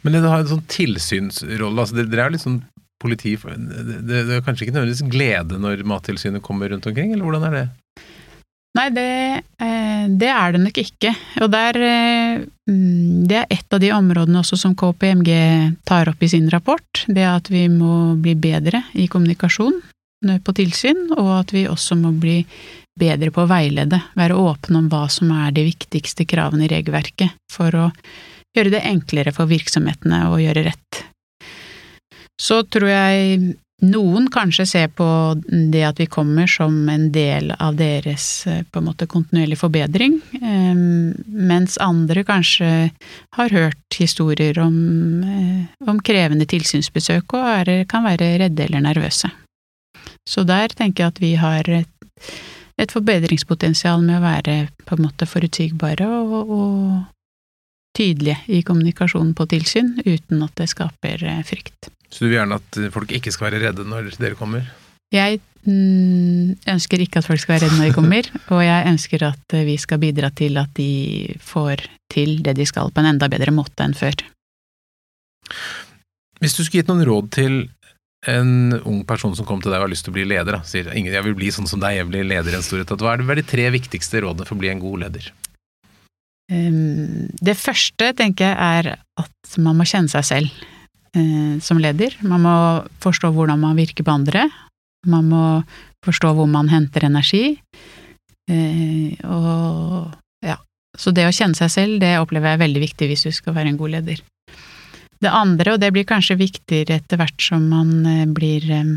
Men 0.02 0.14
dere 0.14 0.30
har 0.30 0.44
en 0.44 0.52
sånn 0.54 0.66
tilsynsrolle, 0.70 1.82
altså 1.82 1.98
dere 1.98 2.26
er 2.26 2.34
litt 2.34 2.44
sånn 2.44 2.62
politi 3.02 3.34
det, 3.36 3.98
det, 4.08 4.20
er 4.38 4.44
kanskje 4.44 4.66
ikke 4.66 4.76
nødvendigvis 4.76 5.10
glede 5.12 5.58
når 5.60 5.82
Mattilsynet 5.88 6.44
kommer 6.44 6.70
rundt 6.72 6.86
omkring, 6.88 7.12
eller 7.12 7.26
hvordan 7.26 7.48
er 7.48 7.56
det? 7.56 7.66
Nei, 8.76 8.86
det, 8.92 9.10
eh, 9.64 10.04
det, 10.20 10.28
er 10.28 10.52
det 10.52 10.60
nok 10.60 10.78
ikke. 10.82 11.12
Og 11.44 11.50
der, 11.52 11.78
eh, 11.80 12.42
mm, 12.68 13.24
det 13.28 13.38
er 13.40 13.52
et 13.56 13.76
av 13.76 13.80
de 13.80 13.92
områdene 13.96 14.42
også 14.42 14.58
som 14.60 14.74
KPMG 14.76 15.30
tar 15.88 16.10
opp 16.12 16.24
i 16.24 16.28
sin 16.28 16.50
rapport. 16.52 17.04
Det 17.08 17.24
at 17.24 17.48
vi 17.52 17.66
må 17.72 18.16
bli 18.20 18.34
bedre 18.36 18.82
i 19.00 19.08
kommunikasjon 19.08 19.80
på 20.44 20.56
tilsyn, 20.56 21.06
og 21.16 21.30
at 21.38 21.54
vi 21.54 21.66
også 21.70 21.96
må 22.00 22.12
bli 22.20 22.40
bedre 22.98 23.32
på 23.34 23.44
å 23.44 23.50
veilede. 23.50 24.00
Være 24.18 24.38
åpne 24.40 24.80
om 24.82 24.88
hva 24.92 25.04
som 25.12 25.30
er 25.34 25.52
de 25.56 25.66
viktigste 25.68 26.26
kravene 26.28 26.66
i 26.66 26.72
regelverket, 26.72 27.36
for 27.52 27.74
å 27.76 27.90
gjøre 28.56 28.72
det 28.72 28.86
enklere 28.88 29.34
for 29.36 29.50
virksomhetene 29.50 30.26
å 30.32 30.40
gjøre 30.40 30.64
rett. 30.70 31.04
Så 32.40 32.62
tror 32.68 32.90
jeg 32.90 33.54
noen 33.84 34.30
kanskje 34.32 34.64
ser 34.68 34.88
på 34.96 35.06
det 35.44 35.82
at 35.84 35.98
vi 36.00 36.06
kommer 36.08 36.48
som 36.48 36.72
en 36.88 37.10
del 37.12 37.50
av 37.52 37.76
deres 37.76 38.46
eh, 38.48 38.62
på 38.64 38.80
en 38.80 38.86
måte 38.88 39.08
kontinuerlig 39.10 39.58
forbedring, 39.60 40.16
mens 40.40 41.76
andre 41.84 42.24
kanskje 42.24 42.70
har 43.36 43.52
hørt 43.52 43.98
historier 44.00 44.56
om, 44.64 44.78
eh, 45.24 45.88
om 45.88 46.00
krevende 46.00 46.48
tilsynsbesøk 46.48 47.36
og 47.36 47.50
er, 47.52 47.72
kan 47.88 48.06
være 48.08 48.32
redde 48.46 48.64
eller 48.64 48.84
nervøse. 48.88 49.28
Så 50.26 50.46
der 50.48 50.72
tenker 50.72 51.04
jeg 51.04 51.12
at 51.12 51.20
vi 51.22 51.34
har 51.36 51.68
et, 51.82 51.92
et 52.80 52.92
forbedringspotensial 52.92 54.02
med 54.04 54.18
å 54.18 54.24
være 54.24 54.56
på 54.84 54.96
en 54.96 55.06
måte 55.06 55.28
forutsigbare 55.28 56.06
og, 56.06 56.50
og 56.52 57.96
tydelige 57.96 58.38
i 58.52 58.62
kommunikasjonen 58.66 59.32
på 59.36 59.46
tilsyn, 59.48 59.94
uten 60.04 60.42
at 60.44 60.56
det 60.60 60.68
skaper 60.72 61.24
eh, 61.24 61.44
frykt. 61.46 61.88
Så 62.10 62.24
du 62.24 62.28
vil 62.28 62.38
gjerne 62.40 62.60
at 62.60 62.80
folk 62.94 63.12
ikke 63.16 63.32
skal 63.34 63.50
være 63.50 63.62
redde 63.64 63.86
når 63.88 64.12
dere 64.20 64.38
kommer? 64.38 64.68
Jeg 65.14 65.40
mm, 65.64 66.68
ønsker 66.74 67.02
ikke 67.02 67.22
at 67.22 67.28
folk 67.28 67.42
skal 67.42 67.56
være 67.56 67.66
redde 67.66 67.80
når 67.80 67.90
de 67.90 67.96
kommer, 67.96 68.30
og 68.54 68.62
jeg 68.66 68.92
ønsker 68.92 69.26
at 69.30 69.58
vi 69.68 69.78
skal 69.80 70.02
bidra 70.02 70.30
til 70.36 70.60
at 70.60 70.72
de 70.76 70.90
får 71.40 71.86
til 72.12 72.40
det 72.44 72.56
de 72.58 72.68
skal 72.68 72.92
på 72.92 73.02
en 73.02 73.14
enda 73.14 73.30
bedre 73.32 73.54
måte 73.54 73.86
enn 73.86 73.96
før. 73.96 74.20
Hvis 76.42 76.52
du 76.52 76.62
skulle 76.62 76.82
gitt 76.82 76.90
noen 76.92 77.06
råd 77.08 77.32
til 77.32 77.54
en 78.30 78.80
ung 78.82 79.02
person 79.06 79.34
som 79.38 79.46
kom 79.46 79.60
til 79.62 79.72
deg 79.72 79.80
og 79.80 79.86
har 79.86 79.92
lyst 79.92 80.06
til 80.06 80.14
å 80.14 80.18
bli 80.18 80.26
leder, 80.28 80.58
da, 80.58 80.62
sier 80.66 80.88
ingen 80.92 81.14
jeg 81.14 81.26
vil 81.26 81.36
bli 81.38 81.50
sånn 81.54 81.68
som 81.70 81.82
deg, 81.82 81.98
jeg 81.98 82.06
vil 82.08 82.14
bli 82.16 82.28
leder 82.34 82.54
i 82.54 82.58
en 82.58 82.64
storhet. 82.66 82.90
hva 82.90 83.16
er 83.16 83.40
de 83.40 83.46
tre 83.46 83.68
viktigste 83.74 84.22
rådene 84.24 84.48
for 84.48 84.56
å 84.56 84.62
bli 84.62 84.72
en 84.72 84.82
god 84.82 85.04
leder? 85.06 85.30
Um, 86.46 87.26
det 87.42 87.56
første 87.58 88.12
tenker 88.14 88.52
jeg 88.52 88.56
er 88.56 88.92
at 89.18 89.58
man 89.58 89.78
må 89.78 89.86
kjenne 89.88 90.10
seg 90.12 90.26
selv 90.26 90.66
eh, 91.16 91.56
som 91.62 91.80
leder. 91.82 92.14
Man 92.22 92.44
må 92.44 92.56
forstå 93.02 93.32
hvordan 93.34 93.62
man 93.62 93.78
virker 93.78 94.06
på 94.06 94.14
andre. 94.14 94.46
Man 95.06 95.30
må 95.30 95.44
forstå 96.06 96.32
hvor 96.36 96.48
man 96.50 96.70
henter 96.70 97.08
energi. 97.08 97.56
Eh, 98.50 99.16
og 99.26 100.14
ja. 100.46 100.60
Så 100.96 101.12
det 101.14 101.26
å 101.26 101.34
kjenne 101.34 101.58
seg 101.58 101.72
selv, 101.72 101.98
det 102.02 102.16
opplever 102.20 102.52
jeg 102.52 102.60
er 102.60 102.64
veldig 102.66 102.84
viktig 102.84 103.10
hvis 103.10 103.26
du 103.26 103.34
skal 103.34 103.56
være 103.56 103.74
en 103.74 103.80
god 103.80 103.98
leder. 103.98 104.22
Det 105.22 105.32
andre, 105.32 105.74
og 105.74 105.80
det 105.80 105.92
blir 105.94 106.06
kanskje 106.08 106.38
viktigere 106.40 106.98
etter 107.00 107.20
hvert 107.20 107.40
som 107.42 107.68
man 107.72 107.92
eh, 108.06 108.24
blir 108.28 108.66
eh, 108.70 108.96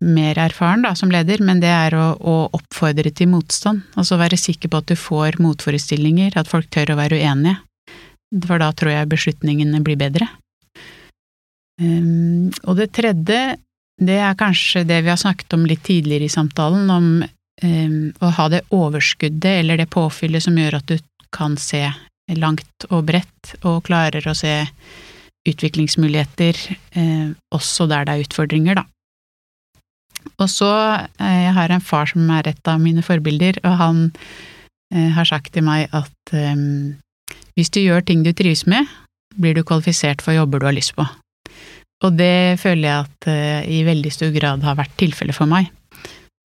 mer 0.00 0.40
erfaren 0.40 0.84
da, 0.86 0.94
som 0.96 1.12
leder, 1.12 1.42
men 1.44 1.60
det 1.60 1.72
er 1.72 1.96
å, 1.98 2.06
å, 2.16 2.36
oppfordre 2.56 3.10
til 3.12 3.28
motstand. 3.32 3.82
Altså 3.96 4.20
være 4.20 4.40
sikker 4.40 4.72
på 4.72 4.80
at 4.80 4.92
du 4.92 4.96
får 4.96 5.40
motforestillinger, 5.42 6.36
at 6.40 6.48
folk 6.48 6.70
tør 6.72 6.94
å 6.94 7.00
være 7.00 7.20
uenige 7.20 7.58
for 8.42 8.58
da 8.62 8.70
tror 8.74 8.94
jeg 8.94 9.10
beslutningene 9.12 9.82
blir 9.84 9.98
bedre. 10.00 10.28
Um, 11.80 12.50
og 12.64 12.78
det 12.78 12.90
tredje, 12.94 13.56
det 13.98 14.18
er 14.22 14.38
kanskje 14.38 14.84
det 14.88 15.00
vi 15.04 15.12
har 15.12 15.20
snakket 15.20 15.56
om 15.56 15.66
litt 15.68 15.84
tidligere 15.86 16.28
i 16.28 16.32
samtalen, 16.32 16.90
om 16.90 17.08
um, 17.22 18.00
å 18.18 18.32
ha 18.38 18.48
det 18.52 18.64
overskuddet 18.74 19.60
eller 19.60 19.80
det 19.80 19.90
påfyllet 19.92 20.46
som 20.46 20.58
gjør 20.58 20.80
at 20.80 20.90
du 20.90 20.98
kan 21.34 21.56
se 21.58 21.82
langt 22.32 22.88
og 22.90 23.04
bredt, 23.10 23.54
og 23.64 23.84
klarer 23.88 24.24
å 24.28 24.36
se 24.36 24.54
utviklingsmuligheter 25.44 26.58
eh, 26.96 27.30
også 27.52 27.86
der 27.90 28.06
det 28.06 28.14
er 28.14 28.24
utfordringer, 28.24 28.80
da. 28.80 28.84
Og 30.40 30.48
så, 30.50 30.70
eh, 31.20 31.40
jeg 31.46 31.54
har 31.58 31.72
en 31.72 31.84
far 31.84 32.08
som 32.10 32.28
er 32.32 32.48
et 32.48 32.70
av 32.70 32.80
mine 32.80 33.04
forbilder, 33.04 33.60
og 33.64 33.76
han 33.80 34.04
eh, 34.94 35.10
har 35.14 35.28
sagt 35.28 35.52
til 35.54 35.66
meg 35.66 35.92
at 35.92 36.32
um, 36.32 36.94
hvis 37.54 37.70
du 37.70 37.82
gjør 37.82 38.04
ting 38.06 38.24
du 38.24 38.32
trives 38.32 38.64
med, 38.66 38.88
blir 39.36 39.54
du 39.54 39.62
kvalifisert 39.66 40.24
for 40.24 40.36
jobber 40.36 40.62
du 40.62 40.68
har 40.70 40.76
lyst 40.76 40.94
på. 40.96 41.06
Og 42.04 42.16
det 42.18 42.60
føler 42.60 42.88
jeg 42.88 43.06
at 43.06 43.28
uh, 43.30 43.60
i 43.70 43.84
veldig 43.86 44.12
stor 44.12 44.32
grad 44.34 44.64
har 44.64 44.78
vært 44.80 44.96
tilfellet 45.00 45.36
for 45.36 45.50
meg. 45.50 45.68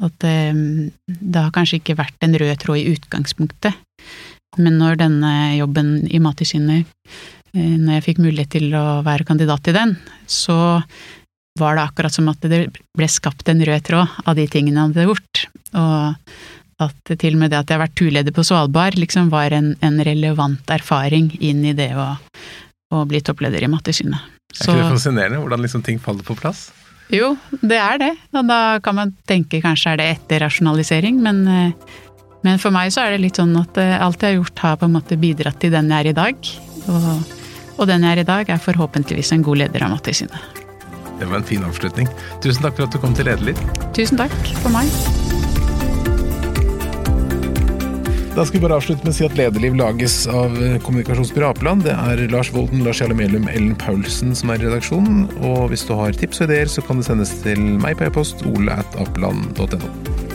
At 0.03 0.27
uh, 0.27 0.59
det 1.07 1.39
har 1.39 1.55
kanskje 1.55 1.79
ikke 1.79 1.97
vært 1.99 2.19
en 2.25 2.35
rød 2.35 2.55
tråd 2.61 2.83
i 2.83 2.89
utgangspunktet, 2.93 3.79
men 4.59 4.79
når 4.81 4.99
denne 5.01 5.33
jobben 5.57 5.93
i 6.07 6.21
Mattilsynet, 6.23 6.89
uh, 7.55 7.75
når 7.79 7.97
jeg 7.97 8.07
fikk 8.11 8.21
mulighet 8.25 8.53
til 8.59 8.75
å 8.77 9.01
være 9.07 9.27
kandidat 9.27 9.65
til 9.65 9.77
den, 9.77 9.97
så 10.29 10.59
var 11.59 11.75
det 11.75 11.87
akkurat 11.87 12.13
som 12.13 12.29
at 12.31 12.45
det 12.47 12.67
ble 12.95 13.09
skapt 13.11 13.49
en 13.51 13.63
rød 13.65 13.83
tråd 13.89 14.21
av 14.23 14.37
de 14.37 14.45
tingene 14.47 14.79
jeg 14.79 14.91
hadde 14.93 15.07
gjort. 15.09 15.43
Og 15.79 16.85
at 16.85 17.13
til 17.19 17.35
og 17.35 17.41
med 17.41 17.51
det 17.51 17.59
at 17.59 17.67
jeg 17.67 17.75
har 17.75 17.83
vært 17.83 17.97
turleder 17.99 18.35
på 18.35 18.45
Svalbard, 18.47 18.95
liksom 18.99 19.31
var 19.33 19.51
en, 19.55 19.73
en 19.83 19.99
relevant 20.05 20.71
erfaring 20.71 21.33
inn 21.43 21.65
i 21.67 21.75
det 21.75 21.91
å, 21.99 22.13
å 22.95 23.05
bli 23.09 23.19
toppleder 23.25 23.65
i 23.65 23.71
Mattilsynet. 23.71 24.37
Er 24.55 24.63
ikke 24.63 24.77
det 24.79 24.91
fascinerende 24.93 25.41
hvordan 25.43 25.65
liksom 25.65 25.83
ting 25.85 25.99
faller 26.01 26.25
på 26.25 26.37
plass? 26.39 26.69
Jo, 27.13 27.33
det 27.61 27.77
er 27.81 27.99
det. 28.01 28.11
Og 28.37 28.47
da 28.49 28.61
kan 28.85 28.97
man 28.97 29.13
tenke 29.29 29.61
kanskje 29.63 29.93
er 29.93 30.01
det 30.01 30.07
etter 30.15 30.43
rasjonalisering, 30.45 31.19
men, 31.25 31.41
eh, 31.49 31.97
men 32.45 32.61
for 32.61 32.73
meg 32.75 32.93
så 32.95 33.03
er 33.03 33.15
det 33.15 33.23
litt 33.25 33.39
sånn 33.39 33.55
at 33.59 33.77
eh, 33.81 33.97
alt 33.99 34.21
jeg 34.23 34.35
har 34.35 34.39
gjort 34.39 34.63
har 34.63 34.79
på 34.79 34.87
en 34.87 34.95
måte 34.95 35.19
bidratt 35.19 35.59
til 35.61 35.73
den 35.75 35.91
jeg 35.91 36.05
er 36.05 36.11
i 36.13 36.17
dag. 36.17 36.51
Og, 36.89 37.35
og 37.77 37.89
den 37.89 38.05
jeg 38.05 38.17
er 38.17 38.23
i 38.23 38.29
dag 38.29 38.53
er 38.55 38.63
forhåpentligvis 38.63 39.33
en 39.35 39.45
god 39.45 39.63
leder 39.65 39.85
av 39.87 39.95
Mattilsynet. 39.97 40.59
Det 41.19 41.27
var 41.27 41.41
en 41.41 41.49
fin 41.49 41.63
avslutning. 41.67 42.07
Tusen 42.43 42.63
takk 42.63 42.77
for 42.77 42.87
at 42.87 42.95
du 42.95 43.01
kom 43.03 43.15
til 43.17 43.27
Lederliv. 43.27 43.59
Tusen 43.95 44.19
takk 44.21 44.37
for 44.63 44.71
meg. 44.71 44.87
Da 48.37 48.45
skal 48.45 48.59
vi 48.59 48.61
bare 48.63 48.77
avslutte 48.79 49.03
med 49.03 49.11
å 49.11 49.17
si 49.17 49.25
at 49.27 49.35
Lederliv 49.35 49.75
lages 49.75 50.21
av 50.31 50.55
eh, 50.63 50.77
kommunikasjonsbyrået 50.85 51.57
Apeland. 51.57 51.83
Det 51.83 51.97
er 51.97 52.23
Lars 52.31 52.53
Volden, 52.55 52.85
Lars 52.85 53.01
Jarle 53.03 53.17
Melum, 53.19 53.49
Ellen 53.51 53.75
Paulsen 53.75 54.31
som 54.37 54.53
er 54.53 54.63
i 54.63 54.69
redaksjonen. 54.69 55.25
Og 55.43 55.73
hvis 55.73 55.83
du 55.89 55.91
har 55.99 56.15
tips 56.15 56.39
og 56.39 56.47
ideer, 56.47 56.71
så 56.71 56.85
kan 56.85 57.01
det 57.01 57.09
sendes 57.09 57.35
til 57.43 57.59
meg 57.83 57.99
på 57.99 58.07
e-post 58.07 58.47
ole 58.47 58.79
at 58.79 58.99
apeland.no. 59.03 60.28